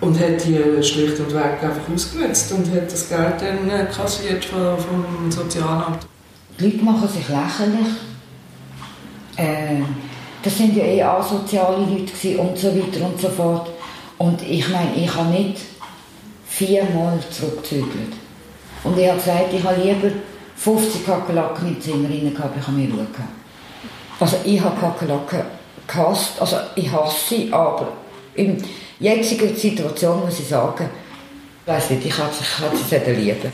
Und 0.00 0.18
hat 0.18 0.44
die 0.44 0.82
schlicht 0.82 1.20
und 1.20 1.32
weg 1.34 1.62
einfach 1.62 1.94
ausgenutzt 1.94 2.50
und 2.52 2.74
hat 2.74 2.90
das 2.90 3.08
Geld 3.08 3.34
dann 3.40 3.70
äh, 3.70 3.86
kassiert 3.94 4.44
vom, 4.44 4.78
vom 4.78 5.30
Sozialamt. 5.30 6.06
Die 6.58 6.64
Leute 6.64 6.84
machen 6.84 7.08
sich 7.08 7.28
lächerlich. 7.28 8.09
Äh, 9.36 9.82
das 10.42 10.56
sind 10.56 10.76
ja 10.76 10.84
eh 10.84 11.02
asoziale 11.02 11.78
Leute 11.78 12.38
und 12.38 12.56
so 12.56 12.68
weiter 12.68 13.04
und 13.04 13.20
so 13.20 13.28
fort. 13.28 13.70
Und 14.18 14.42
ich 14.42 14.68
meine, 14.68 14.94
ich 14.96 15.14
habe 15.14 15.30
nicht 15.30 15.58
viermal 16.46 17.18
zurückgezügelt. 17.30 18.14
Und 18.84 18.98
ich 18.98 19.08
habe 19.08 19.18
gesagt, 19.18 19.52
ich 19.52 19.62
habe 19.62 19.80
lieber 19.80 20.10
50 20.56 21.06
Kakerlaken 21.06 21.68
im 21.68 21.80
Zimmer 21.80 22.08
rein 22.08 22.34
gehabt, 22.34 22.56
ich 22.58 22.66
habe 22.66 22.76
mir 22.76 22.86
gehabt. 22.86 23.18
Also 24.18 24.36
ich 24.44 24.60
habe 24.60 24.78
Kakerlaken 24.78 25.42
gehasst, 25.86 26.40
also 26.40 26.56
ich 26.74 26.90
hasse 26.90 27.28
sie, 27.28 27.52
aber 27.52 27.88
in 28.34 28.62
jetziger 28.98 29.54
Situation 29.54 30.20
muss 30.20 30.38
ich 30.38 30.48
sagen, 30.48 30.88
ich 31.64 31.72
weiß 31.72 31.90
nicht, 31.90 32.06
ich 32.06 32.18
habe 32.18 32.30
sie 32.34 33.10
lieben. 33.12 33.52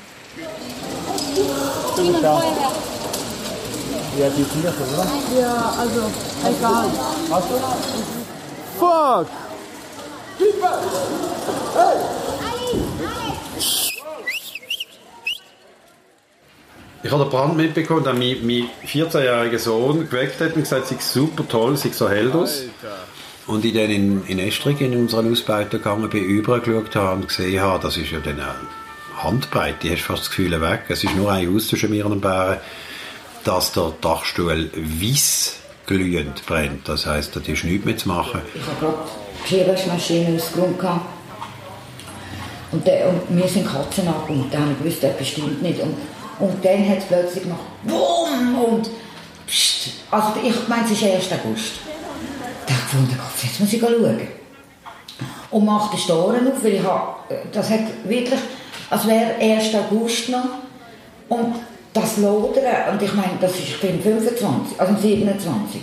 Ja, 4.19 4.31
die 4.31 4.45
Tiere, 4.45 4.73
oder? 4.95 5.07
Ja, 5.39 5.75
also, 5.79 6.11
egal. 6.43 6.87
Hast 7.31 7.51
du? 7.51 7.55
Fuck! 8.79 9.27
Hey! 11.75 12.17
Ich 17.03 17.13
habe 17.13 17.25
den 17.25 17.31
Brand 17.31 17.57
mitbekommen, 17.57 18.05
dass 18.05 18.17
mein, 18.17 18.39
mein 18.45 18.69
14-jähriger 18.87 19.59
Sohn 19.59 20.09
geweckt 20.09 20.41
hat 20.41 20.57
und 20.57 20.63
gesagt, 20.63 20.85
es 20.85 20.89
sei 20.89 20.97
super 20.99 21.47
toll, 21.47 21.77
sieht 21.77 21.95
so 21.95 22.09
hell 22.09 22.33
aus. 22.33 22.63
Und 23.47 23.65
ich 23.65 23.75
dann 23.75 23.91
in, 23.91 24.25
in 24.27 24.39
Estrig 24.39 24.81
in 24.81 24.97
unseren 24.97 25.31
Ausbeuter 25.31 25.79
gegangen 25.79 26.09
bin, 26.09 26.25
übergeschaut 26.25 26.97
habe 26.97 27.21
und 27.21 27.29
gesehen 27.29 27.61
habe, 27.61 27.83
das 27.83 27.97
ist 27.99 28.11
ja 28.11 28.19
dann 28.19 28.41
eine 28.41 28.55
Handbreite, 29.23 29.91
hast 29.91 30.03
fast 30.03 30.23
das 30.23 30.31
Gefühl 30.31 30.59
weg. 30.61 30.85
Es 30.89 31.05
ist 31.05 31.15
nur 31.15 31.31
ein 31.31 31.55
Aus 31.55 31.69
zwischen 31.69 31.91
mir 31.91 32.07
und 32.07 32.13
dem 32.13 32.21
Bären, 32.23 32.59
dass 33.47 33.73
der 33.73 33.93
Dachstuhl 34.01 34.71
weiß 34.75 35.55
glühend 35.87 36.45
brennt. 36.47 36.89
Das 36.89 37.07
heisst, 37.07 37.37
da 37.37 37.41
ist 37.41 37.65
nichts 37.65 37.85
mehr 37.85 37.97
zu 37.97 38.09
machen. 38.09 38.41
Ich 38.55 38.61
habe 38.63 38.77
gerade 38.81 39.09
die 39.39 39.43
Geschirrwaschmaschine 39.43 40.37
ausgeräumt 40.37 40.83
und, 42.73 42.85
der, 42.85 43.09
und 43.09 43.31
mir 43.31 43.47
sind 43.47 43.67
Katzen 43.67 44.09
abgekommen. 44.09 44.51
Da 44.51 44.59
habe 44.59 44.73
ich 44.73 44.79
gewusst, 44.79 45.03
das 45.03 45.17
bestimmt 45.17 45.63
nicht. 45.63 45.81
Und 45.81 45.97
und 46.39 46.65
dann 46.65 46.89
hat 46.89 46.99
es 46.99 47.05
plötzlich 47.05 47.45
gemacht, 47.45 47.61
BUM! 47.85 48.59
Und 48.63 48.91
pst, 49.47 49.91
also 50.11 50.29
ich 50.43 50.69
meine, 50.69 50.85
es 50.85 50.91
ist 50.91 51.03
1. 51.03 51.33
August. 51.33 51.73
Da 52.67 52.75
habe 52.75 52.83
ich 52.83 52.91
gefunden, 52.91 53.21
jetzt 53.43 53.61
muss 53.61 53.73
ich 53.73 53.81
schauen. 53.81 54.21
Und 55.51 55.65
mache 55.65 55.97
den 55.97 56.01
Storen 56.01 56.53
auf, 56.53 56.63
weil 56.63 56.75
ich 56.75 56.83
habe, 56.83 57.17
das 57.53 57.71
hat 57.71 57.81
wirklich, 58.05 58.41
als 58.91 59.07
wäre 59.07 59.35
1. 59.41 59.75
August 59.75 60.29
noch. 60.29 60.45
Und 61.29 61.55
das 61.97 62.19
Lodern, 62.19 62.93
und 62.93 63.03
ich 63.03 63.13
meine, 63.15 63.39
das 63.41 63.53
ist, 63.53 63.61
ich 63.61 63.81
bin 63.81 64.01
25, 64.01 64.79
also 64.79 64.95
27. 65.01 65.81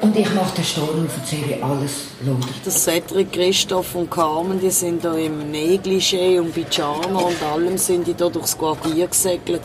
Und 0.00 0.16
ich 0.16 0.34
mache 0.34 0.54
den 0.54 0.82
auf 0.82 0.94
und 0.94 1.26
sehe, 1.26 1.62
alles 1.62 1.92
lodert. 2.24 2.64
Der 2.64 2.72
Cedric, 2.72 3.32
Christoph 3.32 3.94
und 3.94 4.10
Carmen, 4.10 4.60
die 4.60 4.70
sind 4.70 5.04
da 5.04 5.14
im 5.14 5.50
Negligé 5.50 6.38
und 6.38 6.54
Pyjama 6.54 7.20
und 7.20 7.42
allem 7.42 7.78
sind 7.78 8.06
die 8.06 8.14
da 8.14 8.28
durchs 8.28 8.56
Quartier 8.56 9.08
gesegelt. 9.08 9.62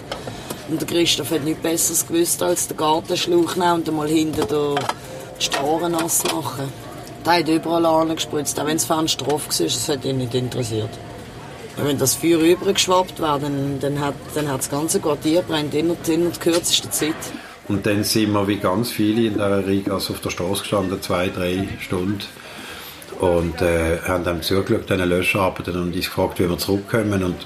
Und 0.69 0.81
der 0.81 0.87
Christoph 0.87 1.31
hat 1.31 1.43
nichts 1.43 1.61
Besseres 1.61 2.07
gewusst, 2.07 2.41
als 2.41 2.67
den 2.67 2.77
Gartenschlauch 2.77 3.55
nehmen 3.55 3.73
und 3.73 3.89
einmal 3.89 4.07
hinten 4.07 4.47
die 4.49 5.43
Storen 5.43 5.91
nass 5.91 6.23
machen. 6.23 6.71
Der 7.25 7.33
hat 7.33 7.47
überall 7.47 7.85
angespritzt, 7.85 8.59
auch 8.59 8.65
wenn 8.65 8.77
das 8.77 8.85
Fenster 8.85 9.27
offen 9.31 9.51
war, 9.59 9.65
das 9.65 9.89
hat 9.89 10.05
ihn 10.05 10.17
nicht 10.17 10.33
interessiert. 10.33 10.89
Und 11.81 11.87
wenn 11.87 11.97
das 11.97 12.13
Feuer 12.13 12.39
übergeschwappt 12.39 13.19
wäre, 13.19 13.39
dann, 13.39 13.79
dann, 13.79 13.99
hat, 13.99 14.13
dann 14.35 14.45
das 14.45 14.69
ganze 14.69 14.99
Quartier 14.99 15.41
brennt 15.41 15.73
in 15.73 15.87
der 15.87 16.31
kürzesten 16.39 16.91
Zeit. 16.91 17.15
Und 17.67 17.87
dann 17.87 18.03
sind 18.03 18.31
wir 18.33 18.47
wie 18.47 18.57
ganz 18.57 18.91
viele 18.91 19.25
in 19.25 19.37
der 19.37 19.65
Riga 19.65 19.95
also 19.95 20.13
auf 20.13 20.19
der 20.19 20.29
Straße 20.29 20.61
gestanden, 20.61 21.01
zwei, 21.01 21.29
drei 21.29 21.67
Stunden. 21.79 22.21
Und 23.19 23.61
äh, 23.63 23.97
haben 24.07 24.23
dann 24.23 24.43
zugeschaut, 24.43 24.89
diesen 24.89 25.09
Löscharbeiten 25.09 25.75
und 25.75 25.95
uns 25.95 26.05
gefragt, 26.05 26.39
wie 26.39 26.47
wir 26.47 26.57
zurückkommen. 26.59 27.23
Und 27.23 27.37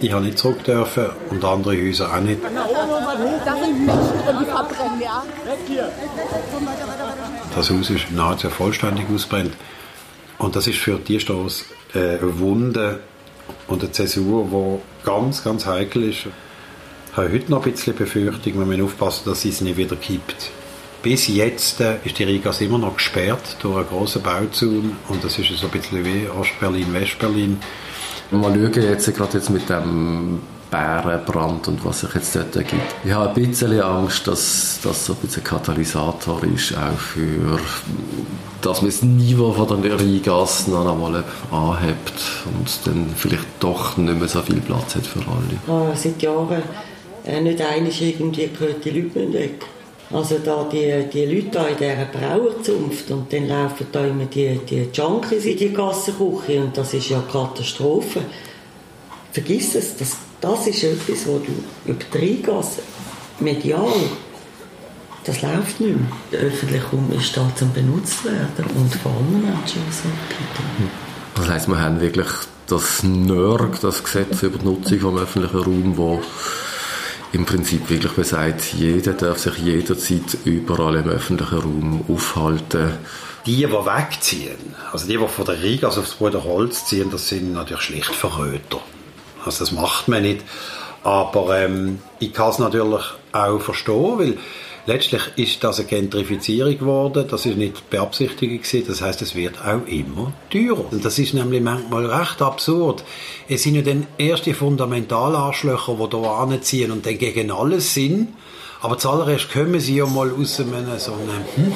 ich 0.00 0.12
habe 0.12 0.24
nicht 0.24 0.38
zurück 0.38 0.64
dürfen 0.64 1.06
und 1.28 1.44
andere 1.44 1.76
Häuser 1.76 2.10
auch 2.10 2.20
nicht. 2.20 2.40
Das 7.54 7.70
Haus 7.70 7.90
ist 7.90 8.10
nahezu 8.12 8.48
vollständig 8.48 9.04
ausbrennt. 9.14 9.52
Und 10.38 10.56
das 10.56 10.66
ist 10.66 10.78
für 10.78 10.98
die 10.98 11.20
Straße 11.20 11.64
äh, 11.94 12.18
eine 12.18 12.38
Wunde 12.38 13.00
und 13.66 13.82
eine 13.82 13.92
Zäsur, 13.92 14.48
die 14.50 15.06
ganz, 15.06 15.44
ganz 15.44 15.66
heikel 15.66 16.04
ist. 16.10 16.26
Ich 17.10 17.16
habe 17.16 17.32
heute 17.32 17.50
noch 17.50 17.64
ein 17.64 17.72
bisschen 17.72 17.94
Befürchtung, 17.94 18.58
wir 18.58 18.66
müssen 18.66 18.82
aufpassen, 18.82 19.22
dass 19.26 19.44
es 19.44 19.60
nicht 19.60 19.76
wieder 19.76 19.96
kippt. 19.96 20.50
Bis 21.02 21.28
jetzt 21.28 21.80
äh, 21.80 21.96
ist 22.04 22.18
die 22.18 22.24
Rigas 22.24 22.60
immer 22.60 22.78
noch 22.78 22.96
gesperrt 22.96 23.56
durch 23.60 23.76
einen 23.76 23.88
grossen 23.88 24.22
Bauzaun 24.22 24.96
und 25.08 25.22
das 25.22 25.38
ist 25.38 25.48
so 25.56 25.66
ein 25.66 25.72
bisschen 25.72 26.04
wie 26.04 26.28
Ostberlin, 26.28 26.92
Westberlin. 26.92 27.58
Mal 28.30 28.54
schauen 28.54 28.82
jetzt 28.82 29.14
gerade 29.14 29.38
jetzt 29.38 29.50
mit 29.50 29.68
dem 29.68 30.40
Bärenbrand 30.74 31.68
und 31.68 31.84
was 31.84 32.00
sich 32.00 32.12
jetzt 32.14 32.34
dort 32.34 32.56
ergibt. 32.56 32.82
Ich 33.04 33.12
habe 33.12 33.28
ein 33.28 33.34
bisschen 33.34 33.80
Angst, 33.80 34.26
dass 34.26 34.80
das 34.82 35.06
so 35.06 35.12
ein 35.12 35.18
bisschen 35.20 35.44
Katalysator 35.44 36.42
ist, 36.42 36.76
auch 36.76 36.98
für, 36.98 37.60
dass 38.60 38.82
man 38.82 38.90
das 38.90 39.02
Niveau 39.02 39.52
von 39.52 39.82
der 39.82 40.00
Rheingasse 40.00 40.72
noch 40.72 40.90
einmal 40.90 41.22
anhebt 41.52 42.14
und 42.46 42.86
dann 42.86 43.06
vielleicht 43.14 43.46
doch 43.60 43.96
nicht 43.96 44.18
mehr 44.18 44.26
so 44.26 44.42
viel 44.42 44.60
Platz 44.60 44.96
hat 44.96 45.06
für 45.06 45.20
alle. 45.20 45.58
Oh, 45.68 45.94
seit 45.94 46.20
Jahren 46.20 46.62
äh, 47.24 47.40
nicht 47.40 47.60
einig 47.60 48.02
irgendwie 48.02 48.48
gehört 48.48 48.84
die 48.84 48.90
Leute 48.90 49.32
weg. 49.32 49.64
Also 50.12 50.38
da 50.44 50.68
die, 50.70 51.04
die 51.12 51.24
Leute 51.26 51.50
da 51.52 51.66
in 51.68 51.76
dieser 51.76 52.04
Brauerzunft 52.06 53.10
und 53.12 53.32
dann 53.32 53.46
laufen 53.46 53.86
da 53.92 54.04
immer 54.04 54.26
die, 54.26 54.58
die 54.68 54.88
Junkies 54.92 55.44
in 55.44 55.56
die 55.56 55.72
Gassenküche 55.72 56.60
und 56.62 56.76
das 56.76 56.94
ist 56.94 57.10
ja 57.10 57.22
Katastrophe. 57.30 58.22
Vergiss 59.32 59.74
es, 59.74 59.96
das, 59.96 60.16
das 60.44 60.66
ist 60.66 60.84
etwas, 60.84 61.26
wo 61.26 61.38
du 61.38 61.52
über 61.90 61.98
die 62.12 62.18
Rheingasse 62.18 62.82
medial, 63.40 63.92
das 65.24 65.40
läuft 65.40 65.80
nicht 65.80 65.96
mehr. 65.96 66.08
Der 66.32 66.40
öffentliche 66.40 66.84
Raum 66.86 67.10
ist 67.18 67.34
da 67.34 67.50
zum 67.56 67.72
benutzt 67.72 68.24
werden 68.24 68.66
und 68.74 68.94
vor 68.94 69.12
allem 69.12 69.40
Menschen, 69.40 69.80
was 69.88 70.02
so 70.02 70.08
Das 71.36 71.48
heisst, 71.48 71.68
wir 71.68 71.80
haben 71.80 72.00
wirklich 72.00 72.28
das 72.66 73.02
NERG, 73.02 73.80
das 73.80 74.04
Gesetz 74.04 74.42
über 74.42 74.58
die 74.58 74.66
Nutzung 74.66 75.00
vom 75.00 75.18
öffentlichen 75.18 75.58
Raum, 75.58 75.96
wo 75.96 76.22
im 77.32 77.46
Prinzip 77.46 77.88
wirklich 77.88 78.12
besagt, 78.12 78.74
jeder 78.74 79.14
darf 79.14 79.38
sich 79.38 79.56
jederzeit 79.58 80.36
überall 80.44 80.96
im 80.96 81.08
öffentlichen 81.08 81.58
Raum 81.58 82.04
aufhalten 82.06 82.92
die, 83.46 83.56
die 83.56 83.70
wegziehen, 83.70 84.74
also 84.90 85.06
die, 85.06 85.18
die 85.18 85.28
von 85.28 85.44
der 85.44 85.62
Rigas 85.62 85.98
aufs 85.98 86.14
Bruderholz 86.14 86.86
ziehen, 86.86 87.10
das 87.10 87.28
sind 87.28 87.52
natürlich 87.52 87.82
schlicht 87.82 88.14
Verröter. 88.14 88.80
Also 89.44 89.64
das 89.64 89.72
macht 89.72 90.08
man 90.08 90.22
nicht. 90.22 90.44
Aber 91.02 91.58
ähm, 91.58 91.98
ich 92.18 92.32
kann 92.32 92.50
es 92.50 92.58
natürlich 92.58 93.02
auch 93.32 93.60
verstehen, 93.60 94.18
weil 94.18 94.38
letztlich 94.86 95.22
ist 95.36 95.62
das 95.62 95.78
eine 95.78 95.88
Gentrifizierung 95.88 96.78
geworden. 96.78 97.26
Das 97.30 97.44
ist 97.44 97.58
nicht 97.58 97.90
beabsichtigt 97.90 98.64
gewesen. 98.64 98.86
Das 98.88 99.02
heißt, 99.02 99.20
es 99.22 99.34
wird 99.34 99.56
auch 99.62 99.86
immer 99.86 100.32
teurer. 100.50 100.90
Und 100.90 101.04
das 101.04 101.18
ist 101.18 101.34
nämlich 101.34 101.62
manchmal 101.62 102.06
recht 102.06 102.40
absurd. 102.40 103.04
Es 103.48 103.62
sind 103.62 103.74
ja 103.74 103.82
dann 103.82 104.06
erst 104.16 104.46
die 104.46 104.54
Fundamentalarschlöcher, 104.54 105.94
die 105.94 106.16
hier 106.16 106.30
anziehen 106.30 106.90
und 106.90 107.04
dann 107.04 107.18
gegen 107.18 107.50
alles 107.50 107.92
sind. 107.92 108.28
Aber 108.80 108.98
zuallererst 108.98 109.52
kommen 109.52 109.80
sie 109.80 109.96
ja 109.96 110.06
mal 110.06 110.30
aus 110.30 110.60
einem 110.60 110.86
so 110.98 111.12
einem, 111.12 111.44
hm, 111.54 111.72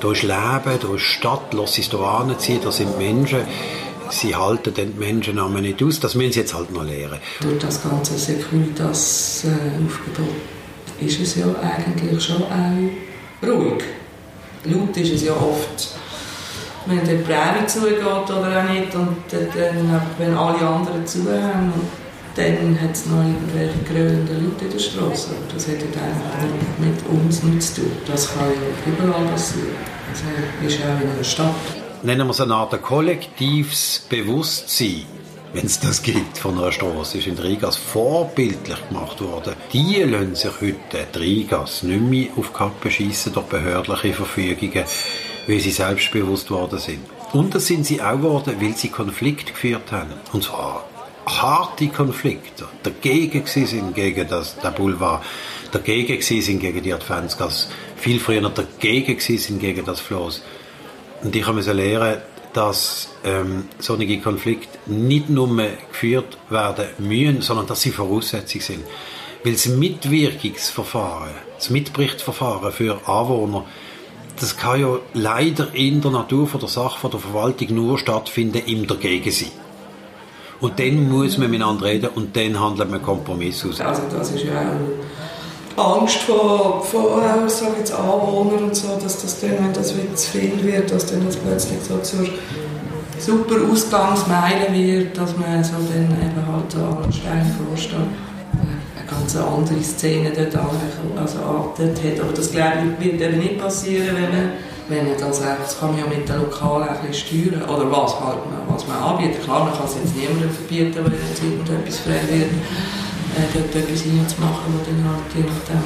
da 0.00 0.10
ist 0.10 0.22
Leben, 0.22 0.78
da 0.80 0.94
ist 0.94 1.02
Stadt, 1.02 1.52
lass 1.52 1.78
es 1.78 1.90
hier 1.90 2.00
anziehen, 2.00 2.60
da 2.62 2.72
sind 2.72 2.98
Menschen 2.98 3.40
sie 4.10 4.34
halten 4.34 4.74
den 4.74 4.98
Menschen 4.98 5.38
aber 5.38 5.60
nicht 5.60 5.80
aus. 5.82 6.00
Das 6.00 6.14
müssen 6.14 6.32
sie 6.32 6.40
jetzt 6.40 6.54
halt 6.54 6.72
noch 6.72 6.84
lernen. 6.84 7.18
Durch 7.40 7.58
das 7.58 7.82
ganze 7.82 8.18
Securitas-Aufgebot 8.18 10.28
ist 11.00 11.20
es 11.20 11.36
ja 11.36 11.46
eigentlich 11.60 12.22
schon 12.22 12.42
auch 12.42 13.46
ruhig. 13.46 13.84
Laut 14.64 14.96
ist 14.96 15.12
es 15.12 15.24
ja 15.24 15.32
oft, 15.32 15.88
wenn 16.86 17.04
die 17.04 17.22
Prärie 17.22 17.66
zugeht 17.66 18.04
oder 18.04 18.64
auch 18.64 18.70
nicht 18.70 18.94
und 18.94 19.16
dann, 19.30 20.00
wenn 20.18 20.34
alle 20.34 20.66
anderen 20.66 21.06
zuhören 21.06 21.72
dann 22.34 22.80
hat 22.80 22.92
es 22.92 23.04
noch 23.06 23.18
irgendwelche 23.18 23.78
grölenden 23.86 24.46
Leute 24.46 24.64
in 24.64 24.70
der 24.70 24.78
Straße. 24.78 25.34
Das 25.52 25.68
hat 25.68 25.74
einfach 25.74 26.48
mit 26.78 27.06
uns 27.10 27.42
nichts 27.42 27.74
zu 27.74 27.82
tun. 27.82 27.92
Das 28.06 28.32
kann 28.32 28.48
ja 28.48 28.54
überall 28.90 29.26
passieren. 29.26 29.76
Das 30.10 30.22
ist 30.72 30.80
auch 30.80 30.98
in 31.02 31.10
einer 31.10 31.24
Stadt 31.24 31.81
nennen 32.02 32.26
wir 32.26 32.32
es 32.32 32.40
eine 32.40 32.54
Art 32.54 32.80
kollektives 32.82 34.06
Bewusstsein, 34.08 35.04
wenn 35.52 35.66
es 35.66 35.78
das 35.78 36.02
gibt 36.02 36.38
von 36.38 36.58
einer 36.58 36.72
Straße, 36.72 37.18
ist 37.18 37.26
in 37.26 37.38
Rigas 37.38 37.76
vorbildlich 37.76 38.88
gemacht 38.88 39.20
worden. 39.20 39.54
Die 39.72 40.02
lassen 40.02 40.34
sich 40.34 40.60
heute 40.60 41.06
die 41.14 41.46
nicht 41.82 41.84
mehr 41.84 42.28
auf 42.36 42.52
Kappe 42.52 42.90
schiessen 42.90 43.32
durch 43.34 43.46
behördliche 43.46 44.14
Verfügungen, 44.14 44.84
weil 45.46 45.60
sie 45.60 45.70
selbstbewusst 45.70 46.50
worden 46.50 46.78
sind. 46.78 47.00
Und 47.32 47.54
das 47.54 47.66
sind 47.66 47.86
sie 47.86 48.00
auch 48.02 48.12
geworden, 48.16 48.56
weil 48.60 48.76
sie 48.76 48.88
Konflikt 48.88 49.48
geführt 49.52 49.92
haben. 49.92 50.12
Und 50.32 50.42
zwar 50.42 50.86
harte 51.26 51.88
Konflikte. 51.88 52.66
Dagegen 52.82 53.46
sind 53.46 53.94
gegen 53.94 54.28
das, 54.28 54.56
der 54.58 54.70
Boulevard, 54.70 55.22
dagegen 55.70 56.20
sind 56.20 56.60
gegen 56.60 56.82
die 56.82 56.92
Adventsgasse, 56.92 57.68
viel 57.96 58.18
früher 58.18 58.48
dagegen 58.48 59.20
sind 59.20 59.60
gegen 59.60 59.84
das 59.84 60.00
Floß. 60.00 60.42
Und 61.22 61.36
ich 61.36 61.46
musste 61.46 61.72
lernen, 61.72 62.18
dass 62.52 63.08
ähm, 63.24 63.64
solche 63.78 64.18
Konflikte 64.18 64.78
nicht 64.86 65.30
nur 65.30 65.48
geführt 65.90 66.36
werden 66.50 66.86
müssen, 66.98 67.40
sondern 67.40 67.66
dass 67.66 67.82
sie 67.82 67.90
Voraussetzung 67.90 68.60
sind. 68.60 68.84
Weil 69.44 69.52
das 69.52 69.66
Mitwirkungsverfahren, 69.66 71.30
das 71.56 71.70
Mitberichtsverfahren 71.70 72.72
für 72.72 73.00
Anwohner, 73.06 73.64
das 74.38 74.56
kann 74.56 74.80
ja 74.80 74.98
leider 75.14 75.74
in 75.74 76.00
der 76.00 76.10
Natur 76.10 76.46
von 76.46 76.60
der 76.60 76.68
Sache 76.68 76.98
von 76.98 77.10
der 77.10 77.20
Verwaltung 77.20 77.74
nur 77.74 77.98
stattfinden 77.98 78.62
im 78.66 78.86
Dagegensein. 78.86 79.50
Und 80.60 80.78
dann 80.78 81.08
muss 81.08 81.38
man 81.38 81.50
miteinander 81.50 81.86
reden 81.86 82.10
und 82.14 82.36
dann 82.36 82.58
handelt 82.58 82.90
man 82.90 83.02
Kompromiss 83.02 83.64
aus. 83.66 83.80
Also 83.80 84.02
das 84.10 84.30
ist 84.30 84.44
ja 84.44 84.76
Angst 85.76 86.18
vor, 86.22 86.82
vor 86.84 87.22
auch, 87.22 87.48
sag 87.48 87.78
jetzt, 87.78 87.92
Anwohnern 87.92 88.64
und 88.64 88.76
so, 88.76 88.98
dass 89.02 89.22
das 89.22 89.40
dann, 89.40 89.52
wenn 89.58 89.72
das 89.72 89.96
wieder 89.96 90.14
zu 90.14 90.30
viel 90.30 90.62
wird, 90.62 90.90
dass 90.90 91.06
dann 91.06 91.24
das 91.24 91.36
plötzlich 91.36 91.78
so 91.82 91.98
zur 91.98 92.26
super 93.18 93.56
Ausgangsmeile 93.70 94.72
wird, 94.72 95.16
dass 95.16 95.36
man 95.36 95.62
so 95.64 95.72
dann 95.72 96.10
eben 96.10 96.46
halt 96.46 96.74
an 96.74 97.12
Stein 97.12 97.56
vorsteht. 97.66 97.96
Eine 97.96 99.06
ganz 99.08 99.36
andere 99.36 99.82
Szene 99.82 100.30
dort, 100.34 100.64
also 101.18 101.38
dort 101.76 101.80
hat. 101.80 102.20
Aber 102.20 102.32
das 102.34 102.50
glaube 102.50 102.72
ich 103.00 103.04
wird 103.04 103.20
eben 103.20 103.38
nicht 103.38 103.58
passieren, 103.58 104.16
wenn 104.16 104.30
man 104.30 104.52
wenn 104.88 105.08
man 105.08 105.16
das, 105.16 105.40
das 105.40 105.78
kann 105.78 105.92
man 105.92 106.00
ja 106.00 106.06
mit 106.06 106.28
den 106.28 106.40
Lokalen 106.40 106.88
ein 106.88 107.06
bisschen 107.06 107.48
steuern. 107.48 107.62
Oder 107.62 107.90
was, 107.90 108.20
halt, 108.20 108.38
was 108.68 108.86
man 108.86 108.98
anbietet. 108.98 109.42
Klar, 109.44 109.64
man 109.64 109.72
kann 109.72 109.86
es 109.86 109.94
jetzt 109.94 110.16
niemandem 110.16 110.50
verbieten, 110.50 110.98
wenn 111.04 111.12
jetzt 111.12 111.42
irgendetwas 111.42 111.98
frei 112.00 112.20
wird 112.28 112.50
äh, 112.50 113.11
dort 113.54 113.74
etwas 113.74 114.04
reinzumachen, 114.04 114.74
das 114.78 114.86
dann 114.86 115.04
halt 115.08 115.22
nachdem 115.32 115.84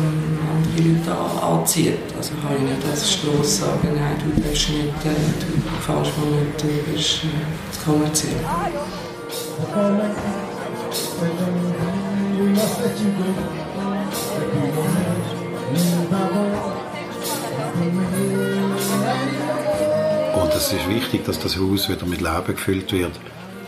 andere 0.51 0.81
Leute 0.89 1.43
anzieht. 1.43 1.99
Also 2.17 2.33
kann 2.43 2.57
ich 2.57 2.63
nicht 2.63 2.89
als 2.91 3.13
Strasse 3.13 3.45
sagen, 3.45 3.89
nein, 3.95 4.17
du 4.19 4.41
bist 4.41 4.71
nicht, 4.71 4.89
äh, 5.05 5.15
du 5.41 5.47
fährst 5.81 6.13
mal 6.19 6.27
nicht, 6.27 6.63
du 6.63 6.93
bist 6.93 7.25
äh, 7.25 7.85
kommerziell. 7.85 8.41
Und 20.35 20.55
es 20.55 20.73
ist 20.73 20.89
wichtig, 20.89 21.25
dass 21.25 21.39
das 21.39 21.57
Haus 21.59 21.89
wieder 21.89 22.07
mit 22.07 22.21
Leben 22.21 22.47
gefüllt 22.47 22.93
wird. 22.93 23.13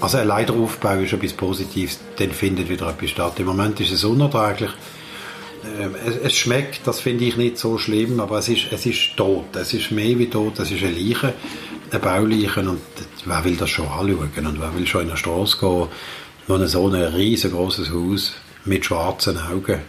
Also 0.00 0.18
ein 0.18 0.28
Leiteraufbau 0.28 0.98
ist 0.98 1.12
etwas 1.12 1.32
Positives, 1.32 1.98
dann 2.16 2.30
findet 2.30 2.68
wieder 2.68 2.88
etwas 2.88 3.11
statt. 3.11 3.40
Im 3.40 3.46
Moment 3.46 3.80
ist 3.80 3.90
es 3.90 4.04
unerträglich. 4.04 4.70
Ähm, 5.80 5.94
es, 6.22 6.37
schmeckt, 6.37 6.87
das 6.87 7.00
finde 7.00 7.24
ich 7.24 7.37
nicht 7.37 7.58
so 7.58 7.78
schlimm, 7.78 8.20
aber 8.20 8.38
es 8.38 8.48
ist, 8.48 8.66
es 8.70 8.87
ist 8.87 9.16
tot. 9.16 9.56
Es 9.56 9.74
ist 9.74 9.90
mehr 9.90 10.16
wie 10.18 10.30
tot, 10.30 10.58
es 10.61 10.70
ist 10.70 10.84
eine 10.84 10.92
Leiche, 10.92 11.34
eine 11.90 12.00
Bauleiche 12.00 12.61
und 12.61 12.80
wer 13.24 13.44
will 13.44 13.56
das 13.56 13.70
schon 13.70 13.88
anschauen 13.88 14.46
und 14.46 14.61
wer 14.61 14.74
will 14.76 14.87
schon 14.87 15.02
in 15.02 15.08
eine 15.08 15.16
Straße 15.16 15.58
gehen, 15.58 15.88
wo 16.46 16.66
so 16.66 16.87
ein 16.87 16.94
riesengroßes 16.94 17.90
Haus 17.90 18.34
mit 18.64 18.84
schwarzen 18.84 19.37
Augen 19.37 19.80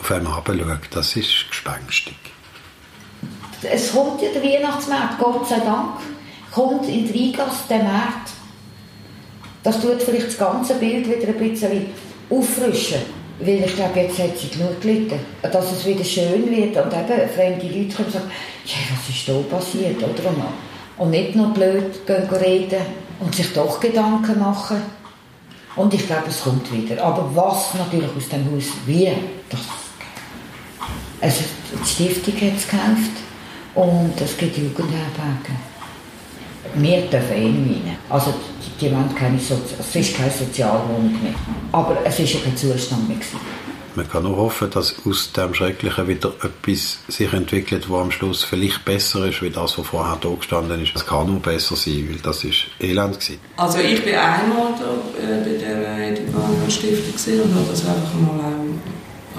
auf 0.00 0.10
einem 0.10 0.26
herabschaut. 0.26 0.88
Das 0.90 1.14
ist 1.14 1.46
gespenstig. 1.48 2.16
Es 3.62 3.92
kommt 3.92 4.22
ja 4.22 4.30
der 4.32 4.42
Weihnachtsmarkt, 4.42 5.18
Gott 5.18 5.46
sei 5.46 5.60
Dank, 5.60 6.00
kommt 6.50 6.88
in 6.88 7.06
die 7.06 7.12
Rigas 7.12 7.68
der 7.68 7.84
Markt 7.84 8.39
das 9.62 9.80
tut 9.80 10.02
vielleicht 10.02 10.28
das 10.28 10.38
ganze 10.38 10.74
Bild 10.74 11.06
wieder 11.06 11.28
ein 11.28 11.50
bisschen 11.50 11.86
auffrischen. 12.30 12.98
Weil 13.40 13.64
ich 13.64 13.74
glaube, 13.74 14.00
jetzt 14.00 14.18
hat 14.18 14.36
sie 14.36 14.48
genug 14.48 14.80
gelitten. 14.80 15.18
Dass 15.42 15.72
es 15.72 15.86
wieder 15.86 16.04
schön 16.04 16.50
wird 16.50 16.76
und 16.76 16.92
eben 16.92 17.28
fremde 17.34 17.66
Leute 17.66 17.94
kommen 17.94 18.06
und 18.06 18.12
sagen, 18.12 18.30
was 18.64 19.16
ist 19.16 19.28
da 19.28 19.56
passiert, 19.56 19.96
oder? 19.96 20.30
Und 20.98 21.10
nicht 21.10 21.34
nur 21.34 21.48
blöd 21.54 22.06
gehen 22.06 22.28
reden 22.28 22.82
und 23.18 23.34
sich 23.34 23.52
doch 23.54 23.80
Gedanken 23.80 24.38
machen. 24.38 24.82
Und 25.76 25.94
ich 25.94 26.06
glaube, 26.06 26.28
es 26.28 26.42
kommt 26.42 26.70
wieder. 26.72 27.02
Aber 27.02 27.30
was 27.34 27.74
natürlich 27.74 28.10
aus 28.14 28.28
dem 28.28 28.44
Haus 28.52 28.64
wie, 28.86 29.10
das 29.48 29.60
also 31.20 31.42
die 31.72 31.88
Stiftung 31.88 32.34
hat 32.34 32.56
es 32.56 32.66
gekauft 32.66 33.16
und 33.74 34.20
es 34.20 34.36
gibt 34.38 34.56
Jugendherbergen. 34.56 35.69
Wir 36.74 37.00
dürfen 37.02 37.32
eh 37.32 37.48
nicht 37.48 37.84
rein. 37.84 37.96
Also 38.08 38.34
die 38.80 38.90
wollen 38.90 39.14
keine 39.14 39.38
Sozi 39.38 39.74
es 39.78 39.94
ist 39.94 40.16
keine 40.16 40.30
Sozialwohnung 40.30 41.22
mehr. 41.22 41.34
Aber 41.72 41.96
es 42.04 42.18
war 42.18 42.26
ja 42.26 42.40
kein 42.44 42.56
Zustand 42.56 43.08
mehr. 43.08 43.16
Gewesen. 43.16 43.38
Man 43.96 44.08
kann 44.08 44.22
nur 44.22 44.36
hoffen, 44.36 44.70
dass 44.70 44.94
aus 45.04 45.32
dem 45.32 45.52
Schrecklichen 45.52 46.06
wieder 46.06 46.32
etwas 46.42 47.00
sich 47.08 47.32
entwickelt, 47.32 47.88
wo 47.88 47.98
am 47.98 48.12
Schluss 48.12 48.44
vielleicht 48.44 48.84
besser 48.84 49.26
ist, 49.26 49.42
wie 49.42 49.50
das, 49.50 49.78
was 49.78 49.86
vorher 49.86 50.16
da 50.20 50.28
gestanden 50.28 50.80
ist. 50.80 50.92
Es 50.94 51.04
kann 51.04 51.26
nur 51.26 51.40
besser 51.40 51.74
sein, 51.74 52.06
weil 52.08 52.18
das 52.22 52.44
ist 52.44 52.66
elend 52.78 53.18
gewesen. 53.18 53.40
Also 53.56 53.78
ich 53.78 54.04
bin 54.04 54.14
einmal 54.14 54.74
da, 54.78 55.20
äh, 55.20 55.44
bei 55.44 55.58
der 55.58 56.08
Edipanian 56.08 56.70
Stiftung 56.70 57.42
und 57.42 57.54
habe 57.54 57.66
das 57.68 57.84
einfach 57.84 58.14
mal 58.14 58.59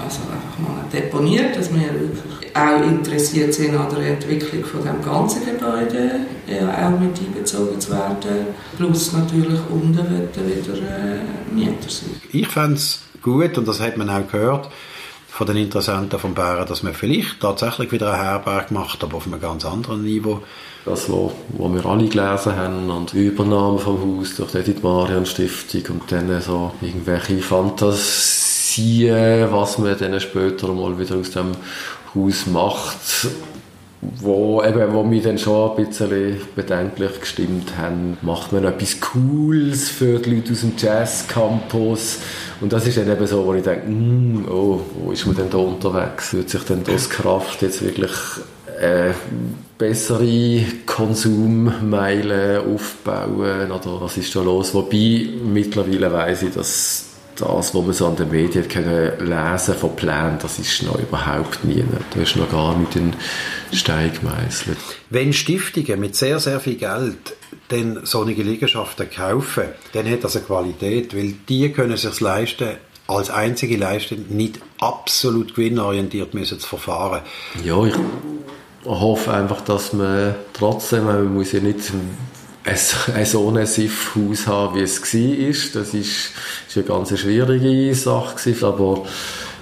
also 0.02 0.20
einfach 0.30 0.58
mal 0.58 0.84
deponiert, 0.92 1.56
dass 1.56 1.72
wir 1.72 1.80
wirklich 1.80 2.56
auch 2.56 2.82
interessiert 2.82 3.54
sind 3.54 3.76
an 3.76 3.88
der 3.94 4.14
Entwicklung 4.14 4.64
von 4.64 4.82
dem 4.84 5.02
ganzen 5.02 5.44
Gebäude, 5.44 6.20
ja, 6.46 6.86
auch 6.86 6.98
mit 6.98 7.18
einbezogen 7.18 7.80
zu 7.80 7.92
werden. 7.92 8.46
Plus 8.76 9.12
natürlich 9.12 9.60
unten 9.70 9.94
wieder 9.94 10.74
äh, 10.74 11.54
Mieter 11.54 11.88
sein. 11.88 12.10
Ich 12.32 12.48
fände 12.48 12.74
es 12.74 13.02
gut, 13.22 13.56
und 13.56 13.66
das 13.66 13.80
hat 13.80 13.96
man 13.96 14.10
auch 14.10 14.26
gehört, 14.30 14.68
von 15.28 15.46
den 15.46 15.56
Interessenten 15.56 16.18
von 16.18 16.34
Bären, 16.34 16.66
dass 16.66 16.82
man 16.82 16.92
vielleicht 16.92 17.40
tatsächlich 17.40 17.90
wieder 17.90 18.12
eine 18.12 18.22
Herberg 18.22 18.70
macht, 18.70 19.02
aber 19.02 19.16
auf 19.16 19.26
einem 19.26 19.40
ganz 19.40 19.64
anderen 19.64 20.02
Niveau. 20.02 20.42
Das, 20.84 21.08
was 21.08 21.32
wir 21.72 21.86
alle 21.86 22.08
gelesen 22.08 22.56
haben, 22.56 22.90
und 22.90 23.12
die 23.12 23.28
Übernahme 23.28 23.78
vom 23.78 24.18
Haus 24.18 24.34
durch 24.34 24.50
die 24.50 24.58
Edith 24.58 24.82
Marian 24.82 25.24
Stiftung 25.24 26.00
und 26.00 26.12
dann 26.12 26.42
so 26.42 26.72
irgendwelche 26.82 27.38
Fantasien 27.38 28.41
ziehen, 28.72 29.48
was 29.50 29.78
man 29.78 29.96
dann 29.98 30.20
später 30.20 30.68
mal 30.68 30.98
wieder 30.98 31.16
aus 31.16 31.30
dem 31.30 31.52
Haus 32.14 32.46
macht, 32.46 33.28
wo, 34.00 34.62
eben, 34.62 34.92
wo 34.92 35.04
mich 35.04 35.22
dann 35.22 35.38
schon 35.38 35.70
ein 35.70 35.86
bisschen 35.86 36.40
bedenklich 36.56 37.20
gestimmt 37.20 37.76
haben. 37.78 38.18
Macht 38.22 38.52
man 38.52 38.64
etwas 38.64 39.00
Cooles 39.00 39.88
für 39.90 40.18
die 40.18 40.34
Leute 40.34 40.52
aus 40.52 40.60
dem 40.60 40.72
Jazz-Campus? 40.76 42.18
Und 42.60 42.72
das 42.72 42.86
ist 42.86 42.98
dann 42.98 43.10
eben 43.10 43.26
so, 43.26 43.46
wo 43.46 43.54
ich 43.54 43.62
denke, 43.62 43.88
mm, 43.88 44.48
oh, 44.50 44.80
wo 44.96 45.12
ist 45.12 45.26
man 45.26 45.36
denn 45.36 45.50
da 45.50 45.58
unterwegs? 45.58 46.34
Wird 46.34 46.50
sich 46.50 46.62
denn 46.62 46.82
das 46.84 47.08
Kraft 47.08 47.62
jetzt 47.62 47.80
wirklich 47.82 48.10
äh, 48.80 49.12
bessere 49.78 50.64
Konsummeilen 50.84 52.74
aufbauen 52.74 53.70
oder 53.70 54.00
was 54.00 54.16
ist 54.16 54.34
da 54.34 54.42
los? 54.42 54.74
Wobei 54.74 55.28
mittlerweile 55.44 56.12
weiss 56.12 56.42
ich, 56.42 56.54
dass 56.54 57.11
das, 57.36 57.74
was 57.74 57.82
man 57.84 57.92
so 57.92 58.06
an 58.06 58.16
den 58.16 58.30
Medien 58.30 58.68
können 58.68 59.12
lesen 59.18 59.74
von 59.74 59.96
Plänen, 59.96 60.38
das 60.40 60.58
ist 60.58 60.82
noch 60.82 60.98
überhaupt 60.98 61.64
nie. 61.64 61.84
Da 62.14 62.20
ist 62.20 62.36
noch 62.36 62.50
gar 62.50 62.76
nicht 62.76 62.96
in 62.96 63.14
Stein 63.72 64.12
gemeißelt. 64.12 64.78
Wenn 65.10 65.32
Stiftungen 65.32 66.00
mit 66.00 66.16
sehr, 66.16 66.38
sehr 66.40 66.60
viel 66.60 66.76
Geld 66.76 67.34
dann 67.68 68.00
solche 68.04 68.42
Liegenschaften 68.42 69.08
kaufen, 69.10 69.64
dann 69.92 70.10
hat 70.10 70.24
das 70.24 70.36
eine 70.36 70.44
Qualität, 70.44 71.16
weil 71.16 71.34
die 71.48 71.70
können 71.72 71.96
sich 71.96 72.20
leisten, 72.20 72.76
als 73.06 73.30
einzige 73.30 73.76
leisten, 73.76 74.26
nicht 74.28 74.60
absolut 74.78 75.54
gewinnorientiert 75.54 76.34
müssen 76.34 76.60
zu 76.60 76.68
verfahren. 76.68 77.22
Ja, 77.64 77.84
ich 77.84 77.94
hoffe 78.84 79.32
einfach, 79.32 79.60
dass 79.62 79.92
man 79.92 80.34
trotzdem, 80.52 81.04
man 81.04 81.32
muss 81.34 81.52
ja 81.52 81.60
nicht 81.60 81.92
ein, 83.14 83.24
so 83.24 83.48
ein 83.50 83.66
SIF-Haus 83.66 84.46
haben, 84.46 84.76
wie 84.76 84.82
es 84.82 85.00
war. 85.00 85.82
Das 85.82 85.94
ist 85.94 86.32
eine 86.74 86.84
ganz 86.84 87.18
schwierige 87.18 87.94
Sache 87.94 88.54
aber 88.62 89.04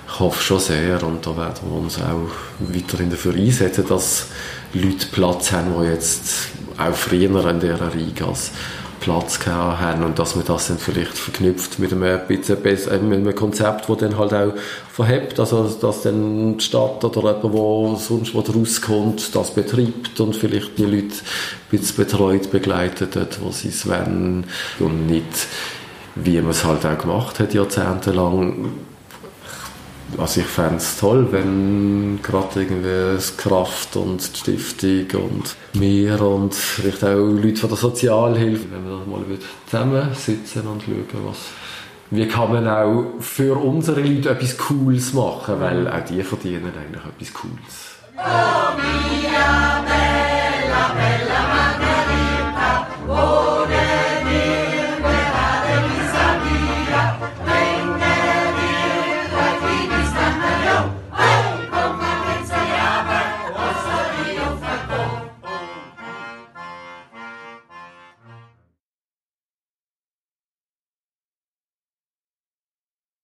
ich 0.06 0.18
hoffe 0.18 0.42
schon 0.42 0.60
sehr 0.60 1.02
und 1.02 1.24
da 1.26 1.36
werden 1.36 1.70
wir 1.70 1.78
uns 1.78 1.98
auch 1.98 2.30
weiterhin 2.58 3.10
dafür 3.10 3.34
einsetzen, 3.34 3.86
dass 3.88 4.26
Leute 4.74 5.06
Platz 5.12 5.52
haben, 5.52 5.72
die 5.80 5.86
jetzt 5.86 6.48
auch 6.76 6.94
früher 6.94 7.46
in 7.48 7.60
dieser 7.60 7.94
Rigas 7.94 8.50
Platz 9.00 9.40
gehabt 9.40 9.80
haben 9.80 10.04
und 10.04 10.18
dass 10.18 10.36
man 10.36 10.44
das 10.44 10.68
dann 10.68 10.78
vielleicht 10.78 11.16
verknüpft 11.16 11.78
mit 11.78 11.92
einem, 11.92 12.20
besser, 12.62 12.98
mit 12.98 13.18
einem 13.18 13.34
Konzept, 13.34 13.88
das 13.88 13.96
dann 13.98 14.18
halt 14.18 14.34
auch 14.34 14.52
verhebt, 14.92 15.40
also 15.40 15.68
dass 15.68 16.02
dann 16.02 16.58
die 16.58 16.64
Stadt 16.64 17.04
oder 17.04 17.20
jemand, 17.20 17.52
wo 17.54 17.96
sonst 17.96 18.34
wo 18.34 18.40
rauskommt, 18.40 19.34
das 19.34 19.54
betreibt 19.54 20.20
und 20.20 20.36
vielleicht 20.36 20.78
die 20.78 20.84
Leute 20.84 21.14
ein 21.14 21.78
bisschen 21.78 21.96
betreut, 21.96 22.50
begleitet 22.50 23.16
hat, 23.16 23.40
wo 23.42 23.50
sie 23.50 23.68
es 23.68 23.88
wollen 23.88 24.44
und 24.78 25.06
nicht 25.06 25.48
wie 26.16 26.40
man 26.40 26.50
es 26.50 26.64
halt 26.64 26.84
auch 26.84 26.98
gemacht 26.98 27.38
hat, 27.38 27.54
jahrzehntelang 27.54 28.72
also 30.18 30.40
ich 30.40 30.46
fände 30.46 30.76
es 30.76 30.98
toll, 30.98 31.28
wenn 31.30 32.20
gerade 32.22 32.60
irgendwie 32.62 33.24
Kraft 33.36 33.96
und 33.96 34.46
die 34.46 34.58
Stiftung 34.58 35.22
und 35.22 35.56
wir 35.74 36.20
und 36.20 36.54
vielleicht 36.54 37.04
auch 37.04 37.16
Leute 37.16 37.60
von 37.60 37.70
der 37.70 37.78
Sozialhilfe, 37.78 38.66
wenn 38.70 38.84
wir 38.84 39.04
mal 39.06 39.24
zusammensitzen 39.66 40.66
und 40.66 40.82
schauen, 40.82 41.26
was, 41.26 41.38
wie 42.10 42.26
kann 42.26 42.52
man 42.52 42.68
auch 42.68 43.20
für 43.20 43.56
unsere 43.56 44.00
Leute 44.00 44.30
etwas 44.30 44.56
Cooles 44.56 45.12
machen, 45.12 45.60
weil 45.60 45.88
auch 45.88 46.04
die 46.04 46.22
verdienen 46.22 46.72
eigentlich 46.76 47.04
etwas 47.04 47.32
Cooles. 47.32 47.90
Oh, 48.16 48.70